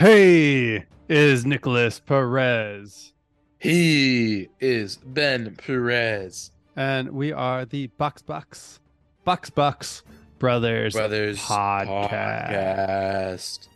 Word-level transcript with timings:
Hey, 0.00 0.86
is 1.10 1.44
Nicholas 1.44 2.00
Perez. 2.00 3.12
He 3.58 4.48
is 4.58 4.96
Ben 4.96 5.54
Perez. 5.56 6.52
And 6.74 7.10
we 7.10 7.32
are 7.32 7.66
the 7.66 7.88
Box 7.88 8.22
Box 8.22 8.80
Box 9.24 9.50
Box 9.50 10.02
Brothers, 10.38 10.94
Brothers 10.94 11.38
podcast. 11.38 12.08
podcast. 12.08 13.68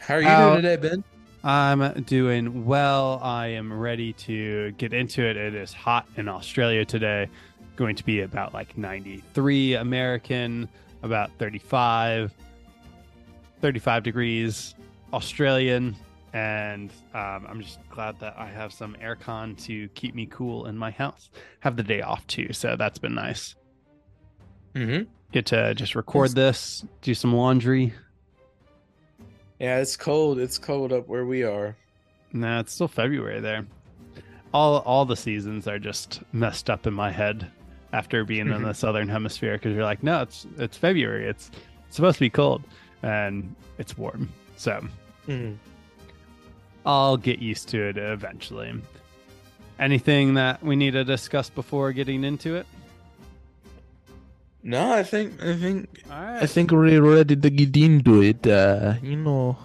How 0.00 0.14
are 0.16 0.22
you 0.22 0.26
How- 0.26 0.50
doing 0.50 0.62
today, 0.62 0.88
Ben? 0.88 1.04
I'm 1.44 2.02
doing 2.02 2.64
well. 2.66 3.20
I 3.22 3.46
am 3.46 3.72
ready 3.72 4.12
to 4.12 4.72
get 4.72 4.92
into 4.92 5.22
it. 5.22 5.36
It 5.36 5.54
is 5.54 5.72
hot 5.72 6.08
in 6.16 6.26
Australia 6.28 6.84
today. 6.84 7.28
Going 7.76 7.94
to 7.94 8.04
be 8.04 8.22
about 8.22 8.54
like 8.54 8.76
93 8.76 9.74
American, 9.74 10.68
about 11.04 11.30
35, 11.38 12.34
35 13.60 14.02
degrees 14.02 14.74
Australian. 15.14 15.96
And 16.32 16.90
um, 17.14 17.46
I'm 17.48 17.60
just 17.62 17.78
glad 17.90 18.18
that 18.18 18.34
I 18.36 18.48
have 18.48 18.72
some 18.72 18.96
aircon 19.00 19.56
to 19.66 19.88
keep 19.90 20.14
me 20.16 20.26
cool 20.26 20.66
in 20.66 20.76
my 20.76 20.90
house. 20.90 21.30
Have 21.60 21.76
the 21.76 21.84
day 21.84 22.02
off 22.02 22.26
too, 22.26 22.52
so 22.52 22.74
that's 22.76 22.98
been 22.98 23.14
nice. 23.14 23.54
Mm-hmm. 24.74 25.04
Get 25.30 25.46
to 25.46 25.74
just 25.74 25.94
record 25.94 26.30
Yes. 26.30 26.34
this, 26.34 26.84
do 27.02 27.14
some 27.14 27.32
laundry. 27.34 27.94
Yeah, 29.60 29.78
it's 29.78 29.96
cold. 29.96 30.40
It's 30.40 30.58
cold 30.58 30.92
up 30.92 31.06
where 31.08 31.24
we 31.24 31.44
are. 31.44 31.76
No, 32.32 32.58
it's 32.58 32.72
still 32.72 32.88
February 32.88 33.40
there. 33.40 33.64
All 34.52 34.78
all 34.78 35.04
the 35.04 35.16
seasons 35.16 35.68
are 35.68 35.78
just 35.78 36.20
messed 36.32 36.68
up 36.68 36.86
in 36.88 36.94
my 36.94 37.10
head 37.12 37.46
after 37.92 38.24
being 38.24 38.48
in 38.50 38.62
the 38.62 38.72
southern 38.74 39.08
hemisphere 39.08 39.52
because 39.54 39.72
you're 39.74 39.84
like, 39.84 40.02
no, 40.02 40.22
it's 40.22 40.46
it's 40.58 40.76
February. 40.76 41.26
It's, 41.28 41.50
it's 41.86 41.94
supposed 41.96 42.16
to 42.16 42.20
be 42.20 42.30
cold 42.30 42.62
and 43.02 43.54
it's 43.78 43.96
warm. 43.96 44.28
So 44.56 44.84
Mm-hmm. 45.28 45.54
I'll 46.86 47.16
get 47.16 47.38
used 47.38 47.68
to 47.70 47.80
it 47.88 47.96
eventually. 47.96 48.74
Anything 49.78 50.34
that 50.34 50.62
we 50.62 50.76
need 50.76 50.92
to 50.92 51.04
discuss 51.04 51.50
before 51.50 51.92
getting 51.92 52.24
into 52.24 52.56
it? 52.56 52.66
No, 54.62 54.92
I 54.92 55.02
think 55.02 55.42
I 55.42 55.56
think 55.56 55.88
All 56.10 56.16
I 56.16 56.46
think 56.46 56.70
we're 56.70 57.00
ready 57.02 57.36
to 57.36 57.50
get 57.50 57.76
into 57.76 58.22
it. 58.22 58.46
Uh, 58.46 58.94
you 59.02 59.16
know, 59.16 59.58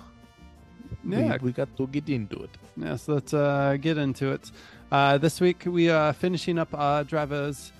Yeah, 1.05 1.38
we, 1.41 1.47
we 1.47 1.51
got 1.51 1.75
to 1.77 1.88
get 1.88 2.09
into 2.09 2.44
it. 2.44 2.49
Yes, 2.75 3.07
let's 3.07 3.33
uh, 3.33 3.77
get 3.79 3.97
into 3.97 4.31
it. 4.31 4.51
Uh, 4.91 5.17
this 5.17 5.39
week 5.39 5.63
we 5.66 5.89
are 5.89 6.11
finishing 6.11 6.57
up 6.57 6.73
our 6.73 7.03
drivers, 7.03 7.71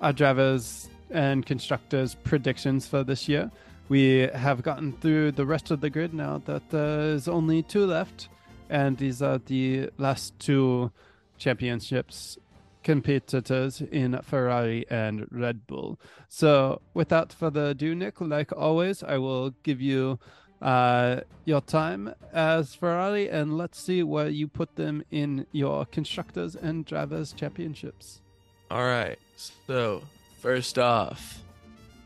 our 0.00 0.12
drivers 0.12 0.88
and 1.10 1.46
constructors 1.46 2.14
predictions 2.14 2.86
for 2.86 3.04
this 3.04 3.28
year. 3.28 3.50
We 3.88 4.28
have 4.34 4.62
gotten 4.62 4.92
through 4.92 5.32
the 5.32 5.46
rest 5.46 5.70
of 5.70 5.80
the 5.80 5.90
grid 5.90 6.12
now. 6.12 6.42
That 6.44 6.68
there's 6.70 7.28
only 7.28 7.62
two 7.62 7.86
left, 7.86 8.28
and 8.68 8.96
these 8.98 9.22
are 9.22 9.38
the 9.38 9.90
last 9.96 10.38
two 10.38 10.90
championships 11.38 12.38
competitors 12.82 13.82
in 13.82 14.18
Ferrari 14.22 14.86
and 14.88 15.26
Red 15.30 15.66
Bull. 15.66 16.00
So, 16.28 16.80
without 16.94 17.32
further 17.32 17.66
ado, 17.66 17.94
Nick, 17.94 18.20
like 18.20 18.50
always, 18.56 19.02
I 19.02 19.18
will 19.18 19.50
give 19.62 19.80
you 19.80 20.18
uh, 20.62 21.20
your 21.44 21.60
time 21.60 22.14
as 22.32 22.74
Ferrari, 22.74 23.28
and 23.28 23.58
let's 23.58 23.78
see 23.78 24.02
where 24.02 24.28
you 24.28 24.48
put 24.48 24.76
them 24.76 25.04
in 25.10 25.46
your 25.52 25.84
constructors 25.86 26.56
and 26.56 26.84
drivers 26.84 27.32
championships. 27.32 28.22
All 28.70 28.84
right. 28.84 29.18
So 29.66 30.02
first 30.40 30.78
off, 30.78 31.42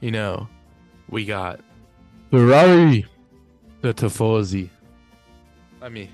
you 0.00 0.10
know, 0.10 0.48
we 1.08 1.24
got 1.24 1.60
Ferrari, 2.32 3.04
the 3.82 3.92
Tifosi. 3.92 4.70
Let 5.82 5.92
me 5.92 6.08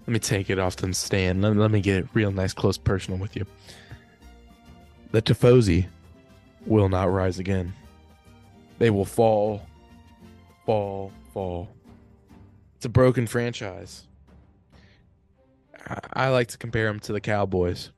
let 0.00 0.12
me 0.12 0.18
take 0.18 0.50
it 0.50 0.58
off 0.58 0.74
the 0.74 0.92
stand. 0.92 1.42
Let, 1.42 1.54
let 1.54 1.70
me 1.70 1.80
get 1.80 1.98
it 1.98 2.08
real 2.12 2.32
nice, 2.32 2.52
close, 2.52 2.76
personal 2.76 3.20
with 3.20 3.36
you. 3.36 3.46
The 5.12 5.22
Tifosi 5.22 5.86
will 6.66 6.88
not 6.88 7.12
rise 7.12 7.38
again. 7.38 7.72
They 8.80 8.90
will 8.90 9.04
fall, 9.04 9.64
fall, 10.66 11.12
fall. 11.32 11.68
It's 12.74 12.86
a 12.86 12.88
broken 12.88 13.28
franchise. 13.28 14.08
I, 15.86 16.00
I 16.14 16.28
like 16.30 16.48
to 16.48 16.58
compare 16.58 16.86
them 16.86 16.98
to 16.98 17.12
the 17.12 17.20
Cowboys. 17.20 17.92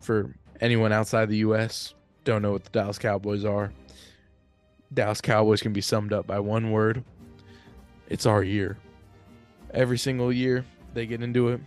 For 0.00 0.34
anyone 0.60 0.92
outside 0.92 1.30
the 1.30 1.38
U.S. 1.38 1.94
don't 2.24 2.42
know 2.42 2.52
what 2.52 2.64
the 2.64 2.70
Dallas 2.70 2.98
Cowboys 2.98 3.46
are. 3.46 3.72
Dallas 4.92 5.20
Cowboys 5.20 5.60
can 5.60 5.72
be 5.72 5.80
summed 5.80 6.12
up 6.12 6.26
by 6.26 6.40
one 6.40 6.70
word. 6.70 7.04
It's 8.08 8.26
our 8.26 8.42
year. 8.42 8.78
Every 9.72 9.98
single 9.98 10.32
year 10.32 10.64
they 10.94 11.06
get 11.06 11.22
into 11.22 11.48
it, 11.48 11.60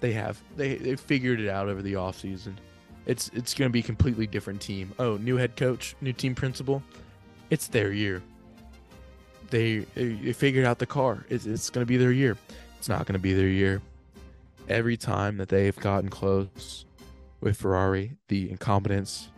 they 0.00 0.12
have 0.12 0.40
they 0.56 0.76
they 0.76 0.96
figured 0.96 1.40
it 1.40 1.48
out 1.48 1.68
over 1.68 1.82
the 1.82 1.94
offseason. 1.94 2.54
It's 3.06 3.30
it's 3.34 3.54
going 3.54 3.68
to 3.68 3.72
be 3.72 3.80
a 3.80 3.84
completely 3.84 4.26
different 4.26 4.60
team. 4.60 4.92
Oh, 4.98 5.16
new 5.16 5.36
head 5.36 5.56
coach, 5.56 5.94
new 6.00 6.12
team 6.12 6.34
principal. 6.34 6.82
It's 7.50 7.68
their 7.68 7.92
year. 7.92 8.22
They 9.50 9.78
they, 9.94 10.32
figured 10.32 10.66
out 10.66 10.78
the 10.78 10.86
car. 10.86 11.24
It's 11.28 11.46
it's 11.46 11.70
going 11.70 11.86
to 11.86 11.88
be 11.88 11.96
their 11.96 12.12
year. 12.12 12.36
It's 12.78 12.88
not 12.88 13.06
going 13.06 13.14
to 13.14 13.18
be 13.18 13.32
their 13.32 13.48
year. 13.48 13.80
Every 14.68 14.96
time 14.96 15.38
that 15.38 15.48
they've 15.48 15.76
gotten 15.76 16.10
close 16.10 16.84
with 17.40 17.56
Ferrari, 17.56 18.12
the 18.28 18.50
incompetence, 18.50 19.30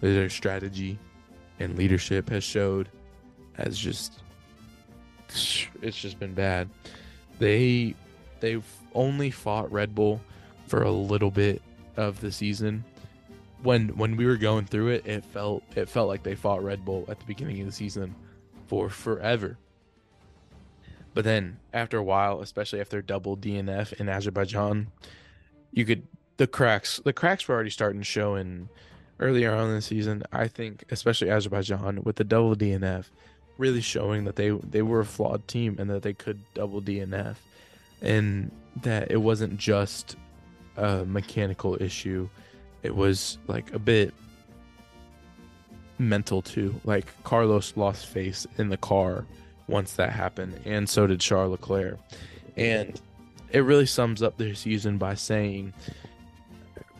their 0.00 0.28
strategy, 0.28 0.98
and 1.58 1.76
leadership 1.76 2.28
has 2.30 2.44
showed 2.44 2.88
has 3.54 3.78
just 3.78 4.20
it's 5.82 6.00
just 6.00 6.18
been 6.18 6.34
bad. 6.34 6.68
They 7.38 7.94
they've 8.40 8.64
only 8.94 9.30
fought 9.30 9.70
Red 9.70 9.94
Bull 9.94 10.20
for 10.66 10.82
a 10.82 10.90
little 10.90 11.30
bit 11.30 11.62
of 11.96 12.20
the 12.20 12.32
season. 12.32 12.84
When 13.62 13.88
when 13.96 14.16
we 14.16 14.26
were 14.26 14.36
going 14.36 14.66
through 14.66 14.88
it, 14.88 15.06
it 15.06 15.24
felt 15.24 15.62
it 15.76 15.88
felt 15.88 16.08
like 16.08 16.22
they 16.22 16.34
fought 16.34 16.62
Red 16.62 16.84
Bull 16.84 17.04
at 17.08 17.18
the 17.18 17.26
beginning 17.26 17.60
of 17.60 17.66
the 17.66 17.72
season 17.72 18.14
for 18.66 18.88
forever. 18.88 19.58
But 21.14 21.24
then 21.24 21.58
after 21.72 21.98
a 21.98 22.02
while, 22.02 22.40
especially 22.40 22.80
after 22.80 23.02
double 23.02 23.36
DNF 23.36 23.94
in 23.94 24.08
Azerbaijan, 24.08 24.88
you 25.72 25.84
could 25.84 26.06
the 26.36 26.46
cracks 26.46 27.00
the 27.04 27.12
cracks 27.12 27.48
were 27.48 27.54
already 27.54 27.70
starting 27.70 28.00
to 28.00 28.04
show 28.04 28.36
in 28.36 28.68
earlier 29.20 29.54
on 29.54 29.68
in 29.68 29.74
the 29.74 29.82
season. 29.82 30.22
I 30.32 30.48
think 30.48 30.84
especially 30.90 31.30
Azerbaijan 31.30 32.02
with 32.04 32.16
the 32.16 32.24
double 32.24 32.54
DNF 32.54 33.06
really 33.56 33.80
showing 33.80 34.24
that 34.24 34.36
they 34.36 34.50
they 34.50 34.82
were 34.82 35.00
a 35.00 35.04
flawed 35.04 35.46
team 35.48 35.76
and 35.78 35.90
that 35.90 36.02
they 36.02 36.14
could 36.14 36.40
double 36.54 36.80
DNF 36.80 37.36
and 38.00 38.50
that 38.82 39.10
it 39.10 39.16
wasn't 39.16 39.58
just 39.58 40.16
a 40.76 41.04
mechanical 41.04 41.80
issue. 41.82 42.28
It 42.82 42.94
was 42.94 43.38
like 43.48 43.72
a 43.74 43.78
bit 43.78 44.14
mental 45.98 46.42
too. 46.42 46.80
Like 46.84 47.06
Carlos 47.24 47.76
lost 47.76 48.06
face 48.06 48.46
in 48.56 48.68
the 48.68 48.76
car 48.76 49.26
once 49.66 49.94
that 49.94 50.10
happened, 50.10 50.60
and 50.64 50.88
so 50.88 51.06
did 51.06 51.20
Charles 51.20 51.50
Leclerc. 51.50 51.98
And 52.56 53.00
it 53.50 53.60
really 53.60 53.86
sums 53.86 54.22
up 54.22 54.36
their 54.36 54.54
season 54.54 54.98
by 54.98 55.14
saying 55.14 55.72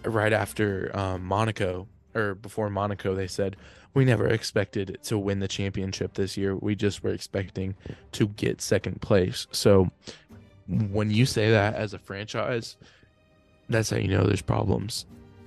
right 0.05 0.33
after 0.33 0.91
um, 0.97 1.25
Monaco 1.25 1.87
or 2.15 2.35
before 2.35 2.71
Monaco, 2.71 3.15
they 3.15 3.27
said 3.27 3.57
we 3.95 4.05
never 4.05 4.27
expected 4.27 4.99
to 5.05 5.19
win 5.19 5.41
the 5.41 5.49
championship 5.49 6.15
this 6.15 6.37
year. 6.37 6.57
We 6.57 6.75
just 6.75 7.03
were 7.03 7.13
expecting 7.13 7.75
to 8.13 8.29
get 8.29 8.61
second 8.61 9.01
place. 9.01 9.47
So 9.51 9.91
when 10.67 11.11
you 11.11 11.27
say 11.27 11.51
that 11.51 11.75
as 11.75 11.95
a 11.95 11.99
franchise, 11.99 12.77
that's 13.69 13.91
how 13.91 13.97
you 13.97 14.09
know 14.09 14.25
there's 14.25 14.43
problems. 14.43 15.07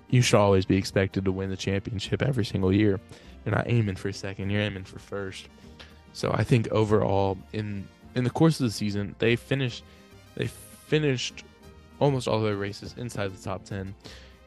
You 0.10 0.22
should 0.22 0.38
always 0.38 0.66
be 0.66 0.78
expected 0.78 1.26
to 1.26 1.32
win 1.32 1.50
the 1.50 1.58
championship 1.58 2.22
every 2.22 2.46
single 2.46 2.74
year. 2.74 3.00
You're 3.46 3.56
not 3.56 3.70
aiming 3.70 3.96
for 3.96 4.12
second, 4.12 4.50
you're 4.50 4.62
aiming 4.62 4.84
for 4.84 5.00
first. 5.00 5.48
So 6.14 6.32
I 6.34 6.44
think 6.44 6.68
overall 6.70 7.38
in 7.54 7.88
in 8.16 8.24
the 8.24 8.30
course 8.30 8.60
of 8.60 8.66
the 8.66 8.72
season, 8.72 9.16
they 9.20 9.36
finished 9.36 9.84
they 10.36 10.48
finished 10.48 11.44
almost 12.00 12.28
all 12.28 12.42
their 12.42 12.56
races 12.56 12.96
inside 12.98 13.34
the 13.36 13.42
top 13.42 13.64
10, 13.64 13.94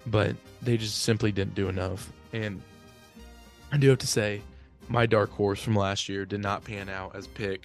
but 0.06 0.36
they 0.62 0.76
just 0.76 1.02
simply 1.02 1.32
didn't 1.32 1.54
do 1.54 1.68
enough. 1.68 2.12
And 2.32 2.60
I 3.72 3.76
do 3.78 3.88
have 3.88 3.98
to 3.98 4.06
say, 4.06 4.42
my 4.88 5.06
dark 5.06 5.30
horse 5.30 5.62
from 5.62 5.74
last 5.76 6.08
year 6.08 6.24
did 6.26 6.40
not 6.40 6.64
pan 6.64 6.88
out 6.88 7.14
as 7.16 7.26
pick. 7.26 7.64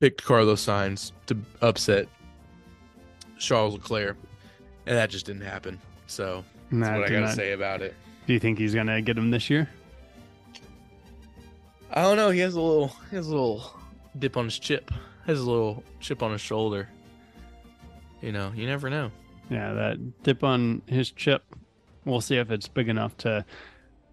Picked 0.00 0.22
Carlos 0.24 0.64
Sainz 0.64 1.12
to 1.26 1.36
upset 1.62 2.08
Charles 3.38 3.74
Leclerc, 3.74 4.16
and 4.86 4.96
that 4.96 5.10
just 5.10 5.26
didn't 5.26 5.42
happen. 5.42 5.80
So 6.06 6.44
Nah, 6.70 6.86
that's 6.86 6.98
what 6.98 7.06
I 7.06 7.10
gotta 7.12 7.26
not- 7.26 7.34
say 7.36 7.52
about 7.52 7.82
it. 7.82 7.94
do 8.26 8.32
you 8.32 8.40
think 8.40 8.58
he's 8.58 8.74
gonna 8.74 9.00
get 9.02 9.16
him 9.16 9.30
this 9.30 9.48
year? 9.50 9.68
I 11.90 12.02
don't 12.02 12.16
know. 12.16 12.30
He 12.30 12.40
has 12.40 12.54
a 12.54 12.60
little, 12.60 12.88
he 13.10 13.16
has 13.16 13.26
a 13.28 13.30
little 13.30 13.72
dip 14.18 14.36
on 14.36 14.46
his 14.46 14.58
chip. 14.58 14.90
Has 15.26 15.40
a 15.40 15.44
little 15.48 15.82
chip 16.00 16.22
on 16.22 16.32
his 16.32 16.40
shoulder. 16.40 16.88
You 18.20 18.32
know, 18.32 18.52
you 18.54 18.66
never 18.66 18.90
know. 18.90 19.10
Yeah, 19.50 19.72
that 19.72 20.22
dip 20.22 20.42
on 20.42 20.82
his 20.86 21.10
chip. 21.10 21.42
We'll 22.04 22.20
see 22.20 22.36
if 22.36 22.50
it's 22.50 22.68
big 22.68 22.88
enough 22.88 23.16
to 23.18 23.44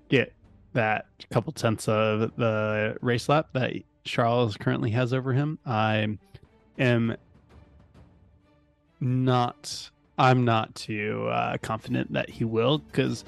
get 0.09 0.33
that 0.73 1.07
couple 1.29 1.51
tenths 1.53 1.87
of 1.87 2.35
the 2.37 2.97
race 3.01 3.27
lap 3.27 3.49
that 3.53 3.73
Charles 4.03 4.57
currently 4.57 4.91
has 4.91 5.13
over 5.13 5.33
him. 5.33 5.59
I 5.65 6.17
am 6.77 7.17
not. 8.99 9.89
I'm 10.17 10.45
not 10.45 10.75
too 10.75 11.27
uh, 11.29 11.57
confident 11.57 12.13
that 12.13 12.29
he 12.29 12.43
will 12.43 12.79
because 12.79 13.25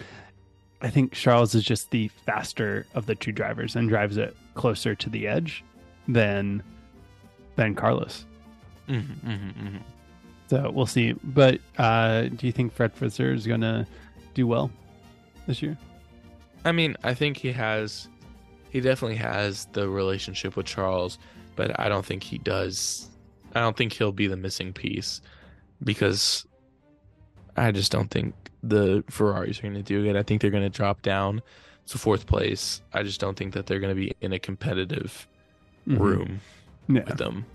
I 0.81 0.89
think 0.89 1.13
Charles 1.13 1.55
is 1.55 1.63
just 1.63 1.89
the 1.91 2.09
faster 2.25 2.85
of 2.93 3.05
the 3.05 3.15
two 3.15 3.31
drivers 3.31 3.75
and 3.75 3.89
drives 3.89 4.17
it 4.17 4.35
closer 4.53 4.93
to 4.95 5.09
the 5.09 5.27
edge 5.27 5.63
than 6.07 6.61
than 7.55 7.73
Carlos. 7.73 8.25
Mm-hmm, 8.89 9.29
mm-hmm, 9.29 9.67
mm-hmm. 9.67 9.77
So 10.47 10.71
we'll 10.71 10.85
see. 10.85 11.13
But 11.23 11.59
uh, 11.77 12.23
do 12.23 12.45
you 12.45 12.51
think 12.51 12.73
Fred 12.73 12.93
Vasseur 12.95 13.33
is 13.33 13.47
going 13.47 13.61
to 13.61 13.87
do 14.33 14.45
well 14.47 14.71
this 15.47 15.61
year? 15.61 15.77
I 16.65 16.71
mean, 16.71 16.95
I 17.03 17.13
think 17.13 17.37
he 17.37 17.51
has, 17.51 18.07
he 18.69 18.79
definitely 18.81 19.17
has 19.17 19.65
the 19.73 19.89
relationship 19.89 20.55
with 20.55 20.65
Charles, 20.65 21.17
but 21.55 21.79
I 21.79 21.89
don't 21.89 22.05
think 22.05 22.23
he 22.23 22.37
does. 22.37 23.09
I 23.55 23.59
don't 23.59 23.75
think 23.77 23.93
he'll 23.93 24.11
be 24.11 24.27
the 24.27 24.37
missing 24.37 24.73
piece 24.73 25.21
because 25.83 26.45
I 27.57 27.71
just 27.71 27.91
don't 27.91 28.09
think 28.09 28.33
the 28.63 29.03
Ferraris 29.09 29.59
are 29.59 29.63
going 29.63 29.73
to 29.75 29.81
do 29.83 30.05
it. 30.05 30.15
I 30.15 30.23
think 30.23 30.41
they're 30.41 30.49
going 30.51 30.63
to 30.63 30.69
drop 30.69 31.01
down 31.01 31.41
to 31.87 31.97
fourth 31.97 32.25
place. 32.25 32.81
I 32.93 33.03
just 33.03 33.19
don't 33.19 33.37
think 33.37 33.53
that 33.53 33.65
they're 33.65 33.79
going 33.81 33.93
to 33.95 33.99
be 33.99 34.13
in 34.21 34.31
a 34.33 34.39
competitive 34.39 35.27
Mhm. 35.87 35.99
room 35.99 36.41
Yeah. 36.87 37.03
with 37.05 37.17
them. 37.17 37.45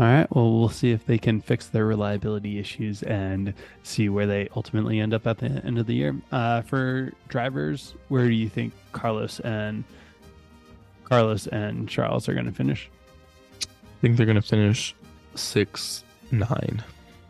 All 0.00 0.06
right. 0.06 0.34
Well, 0.34 0.58
we'll 0.58 0.70
see 0.70 0.92
if 0.92 1.04
they 1.04 1.18
can 1.18 1.42
fix 1.42 1.66
their 1.66 1.84
reliability 1.84 2.58
issues 2.58 3.02
and 3.02 3.52
see 3.82 4.08
where 4.08 4.26
they 4.26 4.48
ultimately 4.56 4.98
end 4.98 5.12
up 5.12 5.26
at 5.26 5.36
the 5.36 5.62
end 5.62 5.78
of 5.78 5.86
the 5.86 5.92
year. 5.94 6.16
Uh, 6.32 6.62
for 6.62 7.12
drivers, 7.28 7.92
where 8.08 8.26
do 8.26 8.32
you 8.32 8.48
think 8.48 8.72
Carlos 8.92 9.40
and 9.40 9.84
Carlos 11.04 11.48
and 11.48 11.86
Charles 11.86 12.30
are 12.30 12.32
going 12.32 12.46
to 12.46 12.52
finish? 12.52 12.88
I 13.62 14.00
think 14.00 14.16
they're 14.16 14.24
going 14.24 14.40
to 14.40 14.42
finish 14.42 14.94
six 15.34 16.02
nine. 16.30 16.82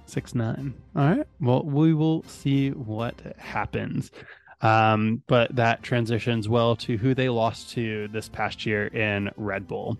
Six 0.06 0.36
nine. 0.36 0.72
All 0.94 1.08
right. 1.08 1.26
Well, 1.40 1.64
we 1.64 1.92
will 1.92 2.22
see 2.28 2.70
what 2.70 3.20
happens. 3.36 4.12
Um, 4.60 5.24
but 5.26 5.56
that 5.56 5.82
transitions 5.82 6.48
well 6.48 6.76
to 6.76 6.96
who 6.96 7.14
they 7.14 7.30
lost 7.30 7.70
to 7.70 8.06
this 8.12 8.28
past 8.28 8.64
year 8.64 8.86
in 8.86 9.28
Red 9.36 9.66
Bull. 9.66 9.98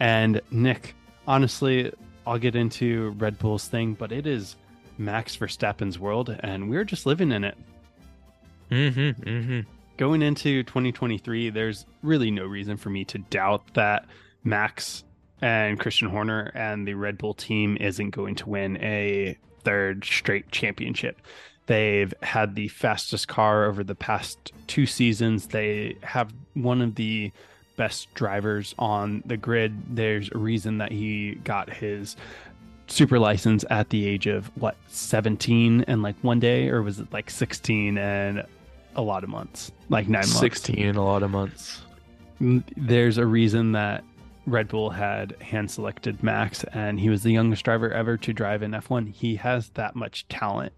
And 0.00 0.40
Nick, 0.50 0.94
honestly, 1.26 1.92
I'll 2.26 2.38
get 2.38 2.56
into 2.56 3.10
Red 3.18 3.38
Bull's 3.38 3.68
thing, 3.68 3.94
but 3.94 4.10
it 4.10 4.26
is 4.26 4.56
Max 4.98 5.36
Verstappen's 5.36 5.98
world, 5.98 6.36
and 6.40 6.68
we're 6.68 6.84
just 6.84 7.06
living 7.06 7.32
in 7.32 7.44
it. 7.44 7.56
Mm-hmm. 8.70 9.22
Mm-hmm. 9.22 9.60
Going 9.96 10.22
into 10.22 10.62
2023, 10.64 11.50
there's 11.50 11.86
really 12.02 12.30
no 12.30 12.44
reason 12.44 12.76
for 12.76 12.90
me 12.90 13.04
to 13.06 13.18
doubt 13.18 13.62
that 13.74 14.06
Max 14.44 15.04
and 15.40 15.78
Christian 15.78 16.08
Horner 16.08 16.50
and 16.54 16.86
the 16.86 16.94
Red 16.94 17.18
Bull 17.18 17.34
team 17.34 17.76
isn't 17.80 18.10
going 18.10 18.34
to 18.36 18.48
win 18.48 18.76
a 18.82 19.36
third 19.62 20.04
straight 20.04 20.50
championship. 20.50 21.20
They've 21.66 22.12
had 22.22 22.54
the 22.54 22.68
fastest 22.68 23.28
car 23.28 23.64
over 23.64 23.82
the 23.82 23.94
past 23.94 24.52
two 24.66 24.86
seasons. 24.86 25.48
They 25.48 25.96
have 26.02 26.32
one 26.54 26.80
of 26.80 26.94
the 26.94 27.32
best 27.76 28.12
drivers 28.14 28.74
on 28.78 29.22
the 29.26 29.36
grid. 29.36 29.96
There's 29.96 30.30
a 30.32 30.38
reason 30.38 30.78
that 30.78 30.92
he 30.92 31.36
got 31.44 31.72
his 31.72 32.16
super 32.88 33.18
license 33.18 33.64
at 33.70 33.90
the 33.90 34.06
age 34.06 34.26
of 34.26 34.46
what 34.56 34.76
17 34.88 35.84
and 35.88 36.02
like 36.02 36.14
one 36.22 36.38
day 36.38 36.68
or 36.68 36.82
was 36.82 37.00
it 37.00 37.12
like 37.12 37.28
16 37.28 37.98
and 37.98 38.46
a 38.94 39.02
lot 39.02 39.24
of 39.24 39.28
months 39.28 39.72
like 39.88 40.06
nine 40.06 40.20
months 40.20 40.38
Sixteen 40.38 40.86
in 40.86 40.96
a 40.96 41.04
lot 41.04 41.22
of 41.22 41.30
months. 41.30 41.82
There's 42.40 43.18
a 43.18 43.26
reason 43.26 43.72
that 43.72 44.04
Red 44.46 44.68
Bull 44.68 44.90
had 44.90 45.34
hand 45.40 45.70
selected 45.70 46.22
Max, 46.22 46.64
and 46.72 47.00
he 47.00 47.08
was 47.08 47.22
the 47.22 47.32
youngest 47.32 47.64
driver 47.64 47.90
ever 47.90 48.16
to 48.18 48.32
drive 48.32 48.62
in 48.62 48.72
F1. 48.72 49.12
He 49.12 49.36
has 49.36 49.70
that 49.70 49.96
much 49.96 50.26
talent. 50.28 50.72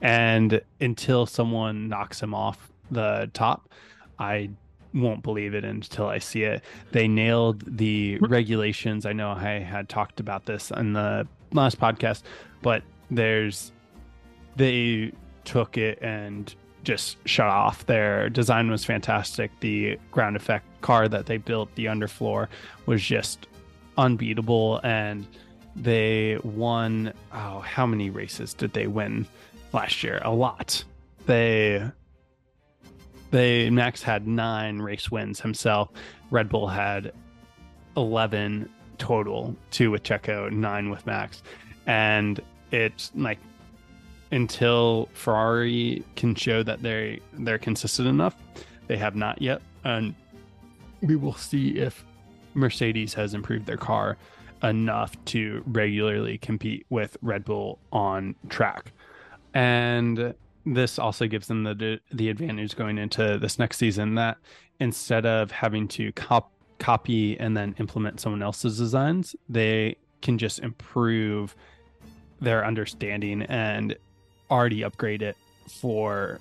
And 0.00 0.60
until 0.80 1.26
someone 1.26 1.88
knocks 1.88 2.22
him 2.22 2.34
off 2.34 2.70
the 2.90 3.30
top, 3.32 3.70
I 4.18 4.50
won't 4.94 5.22
believe 5.22 5.54
it 5.54 5.64
until 5.64 6.06
I 6.06 6.18
see 6.18 6.42
it. 6.44 6.62
They 6.92 7.08
nailed 7.08 7.62
the 7.76 8.18
regulations. 8.18 9.06
I 9.06 9.12
know 9.12 9.30
I 9.30 9.58
had 9.58 9.88
talked 9.88 10.20
about 10.20 10.46
this 10.46 10.70
in 10.70 10.92
the 10.92 11.26
last 11.52 11.78
podcast, 11.80 12.22
but 12.62 12.82
there's 13.10 13.72
they 14.56 15.12
took 15.44 15.78
it 15.78 15.98
and 16.02 16.54
just 16.84 17.16
shut 17.26 17.46
off. 17.46 17.86
Their 17.86 18.28
design 18.30 18.70
was 18.70 18.84
fantastic. 18.84 19.50
The 19.60 19.98
ground 20.10 20.36
effect 20.36 20.66
car 20.80 21.08
that 21.08 21.26
they 21.26 21.36
built, 21.36 21.74
the 21.74 21.86
underfloor, 21.86 22.48
was 22.86 23.02
just 23.02 23.46
unbeatable. 23.96 24.80
And 24.82 25.26
they 25.76 26.38
won. 26.42 27.12
Oh, 27.32 27.60
how 27.60 27.86
many 27.86 28.10
races 28.10 28.54
did 28.54 28.72
they 28.72 28.86
win 28.86 29.26
last 29.72 30.02
year? 30.02 30.20
A 30.24 30.32
lot. 30.32 30.84
They 31.26 31.88
they 33.30 33.70
Max 33.70 34.02
had 34.02 34.26
nine 34.26 34.78
race 34.78 35.10
wins 35.10 35.40
himself. 35.40 35.90
Red 36.30 36.48
Bull 36.48 36.68
had 36.68 37.12
eleven 37.96 38.68
total, 38.98 39.54
two 39.70 39.90
with 39.90 40.02
Checo, 40.02 40.50
nine 40.50 40.90
with 40.90 41.06
Max, 41.06 41.42
and 41.86 42.40
it's 42.70 43.12
like 43.14 43.38
until 44.30 45.08
Ferrari 45.14 46.04
can 46.16 46.34
show 46.34 46.62
that 46.62 46.82
they 46.82 47.20
they're 47.34 47.58
consistent 47.58 48.08
enough, 48.08 48.36
they 48.86 48.96
have 48.96 49.16
not 49.16 49.40
yet, 49.40 49.62
and 49.84 50.14
we 51.02 51.16
will 51.16 51.34
see 51.34 51.78
if 51.78 52.04
Mercedes 52.54 53.14
has 53.14 53.34
improved 53.34 53.66
their 53.66 53.76
car 53.76 54.16
enough 54.62 55.12
to 55.26 55.62
regularly 55.66 56.38
compete 56.38 56.84
with 56.90 57.16
Red 57.22 57.44
Bull 57.44 57.78
on 57.92 58.34
track, 58.48 58.92
and 59.54 60.34
this 60.74 60.98
also 60.98 61.26
gives 61.26 61.46
them 61.46 61.64
the 61.64 62.00
the 62.12 62.28
advantage 62.28 62.76
going 62.76 62.98
into 62.98 63.38
this 63.38 63.58
next 63.58 63.78
season 63.78 64.14
that 64.16 64.38
instead 64.80 65.26
of 65.26 65.50
having 65.50 65.88
to 65.88 66.12
cop, 66.12 66.52
copy 66.78 67.38
and 67.38 67.56
then 67.56 67.74
implement 67.78 68.20
someone 68.20 68.42
else's 68.42 68.78
designs, 68.78 69.34
they 69.48 69.96
can 70.22 70.38
just 70.38 70.60
improve 70.60 71.54
their 72.40 72.64
understanding 72.64 73.42
and 73.42 73.96
already 74.50 74.84
upgrade 74.84 75.22
it 75.22 75.36
for 75.68 76.40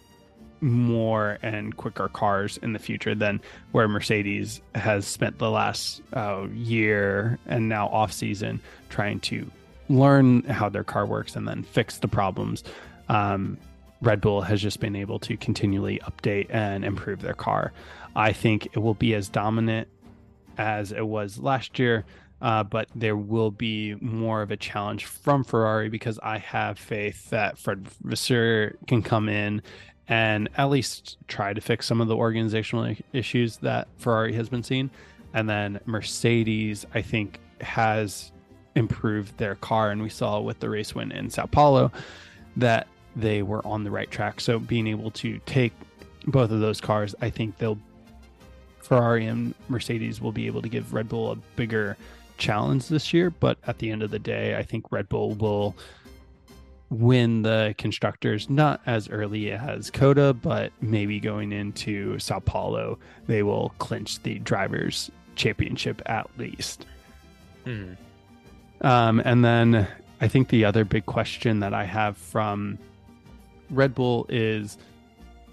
more 0.61 1.37
and 1.43 1.77
quicker 1.77 2.07
cars 2.07 2.57
in 2.57 2.73
the 2.73 2.79
future 2.79 3.13
than 3.13 3.39
where 3.71 3.87
Mercedes 3.87 4.61
has 4.75 5.05
spent 5.05 5.37
the 5.37 5.51
last 5.51 6.01
uh, 6.13 6.47
year 6.53 7.37
and 7.45 7.69
now 7.69 7.87
off 7.89 8.11
season 8.11 8.59
trying 8.89 9.19
to 9.19 9.49
learn 9.89 10.43
how 10.43 10.69
their 10.69 10.83
car 10.83 11.05
works 11.05 11.35
and 11.35 11.47
then 11.47 11.63
fix 11.63 11.99
the 11.99 12.07
problems. 12.07 12.63
Um, 13.09 13.57
Red 14.01 14.21
Bull 14.21 14.41
has 14.41 14.61
just 14.61 14.79
been 14.79 14.95
able 14.95 15.19
to 15.19 15.37
continually 15.37 15.99
update 16.05 16.47
and 16.49 16.85
improve 16.85 17.21
their 17.21 17.33
car. 17.33 17.73
I 18.15 18.33
think 18.33 18.67
it 18.73 18.79
will 18.79 18.93
be 18.93 19.13
as 19.15 19.29
dominant 19.29 19.87
as 20.57 20.91
it 20.91 21.05
was 21.05 21.39
last 21.39 21.79
year, 21.79 22.05
uh, 22.41 22.63
but 22.63 22.87
there 22.95 23.15
will 23.15 23.51
be 23.51 23.95
more 23.95 24.41
of 24.41 24.51
a 24.51 24.57
challenge 24.57 25.05
from 25.05 25.43
Ferrari 25.43 25.89
because 25.89 26.19
I 26.21 26.37
have 26.39 26.77
faith 26.77 27.29
that 27.31 27.57
Fred 27.57 27.87
Vasseur 28.03 28.75
can 28.87 29.01
come 29.01 29.29
in 29.29 29.61
and 30.07 30.49
at 30.57 30.69
least 30.69 31.17
try 31.27 31.53
to 31.53 31.61
fix 31.61 31.85
some 31.85 31.99
of 31.99 32.07
the 32.07 32.15
organizational 32.15 32.95
issues 33.13 33.57
that 33.57 33.87
Ferrari 33.97 34.33
has 34.33 34.47
been 34.49 34.63
seeing. 34.63 34.89
And 35.33 35.49
then 35.49 35.79
Mercedes, 35.85 36.85
I 36.93 37.01
think, 37.01 37.39
has 37.61 38.31
improved 38.75 39.37
their 39.37 39.55
car. 39.55 39.91
And 39.91 40.01
we 40.01 40.09
saw 40.09 40.39
with 40.39 40.59
the 40.59 40.69
race 40.69 40.95
win 40.95 41.11
in 41.11 41.29
Sao 41.29 41.45
Paulo 41.45 41.91
that 42.55 42.87
they 43.17 43.41
were 43.41 43.65
on 43.65 43.83
the 43.83 43.91
right 43.91 44.09
track. 44.09 44.39
So 44.39 44.59
being 44.59 44.87
able 44.87 45.11
to 45.11 45.39
take 45.45 45.73
both 46.25 46.51
of 46.51 46.59
those 46.59 46.79
cars, 46.79 47.15
I 47.21 47.29
think 47.29 47.57
they'll 47.57 47.79
Ferrari 48.79 49.25
and 49.25 49.53
Mercedes 49.67 50.21
will 50.21 50.31
be 50.31 50.45
able 50.47 50.61
to 50.61 50.69
give 50.69 50.93
Red 50.93 51.09
Bull 51.09 51.31
a 51.31 51.35
bigger 51.57 51.97
challenge 52.37 52.87
this 52.87 53.13
year. 53.13 53.29
But 53.29 53.57
at 53.67 53.79
the 53.79 53.91
end 53.91 54.01
of 54.01 54.11
the 54.11 54.19
day, 54.19 54.55
I 54.55 54.63
think 54.63 54.91
Red 54.91 55.09
Bull 55.09 55.33
will 55.35 55.75
win 56.89 57.41
the 57.41 57.75
constructors 57.77 58.49
not 58.49 58.79
as 58.85 59.09
early 59.09 59.51
as 59.51 59.91
Qatar, 59.91 60.39
but 60.41 60.71
maybe 60.79 61.19
going 61.19 61.51
into 61.51 62.17
Sao 62.19 62.39
Paulo, 62.39 62.97
they 63.25 63.43
will 63.43 63.73
clinch 63.77 64.23
the 64.23 64.39
drivers' 64.39 65.11
championship 65.35 66.01
at 66.05 66.29
least. 66.37 66.85
Hmm. 67.65 67.93
Um, 68.81 69.21
and 69.25 69.43
then 69.43 69.87
I 70.21 70.27
think 70.27 70.47
the 70.47 70.63
other 70.63 70.85
big 70.85 71.05
question 71.05 71.59
that 71.59 71.73
I 71.73 71.83
have 71.83 72.15
from 72.15 72.77
Red 73.69 73.95
Bull 73.95 74.25
is 74.29 74.77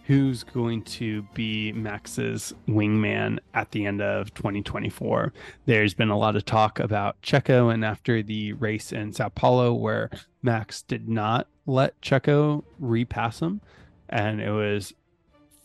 who's 0.07 0.43
going 0.43 0.83
to 0.83 1.23
be 1.35 1.73
Max's 1.73 2.53
wingman 2.69 3.39
at 3.55 3.71
the 3.71 3.87
end 3.87 4.03
of 4.03 4.35
2024. 4.35 5.33
There's 5.65 5.95
been 5.95 6.11
a 6.11 6.19
lot 6.19 6.37
of 6.37 6.45
talk 6.45 6.79
about 6.79 7.21
Checo, 7.23 7.73
and 7.73 7.85
after 7.85 8.23
the 8.23 8.53
race 8.53 8.93
in 8.93 9.13
Sao 9.13 9.31
Paulo, 9.31 9.73
where 9.73 10.11
Max 10.43 10.83
did 10.83 11.09
not 11.09 11.49
let 11.67 11.99
Checo 12.03 12.65
repass 12.79 13.41
him, 13.41 13.63
and 14.11 14.41
it 14.43 14.51
was 14.51 14.93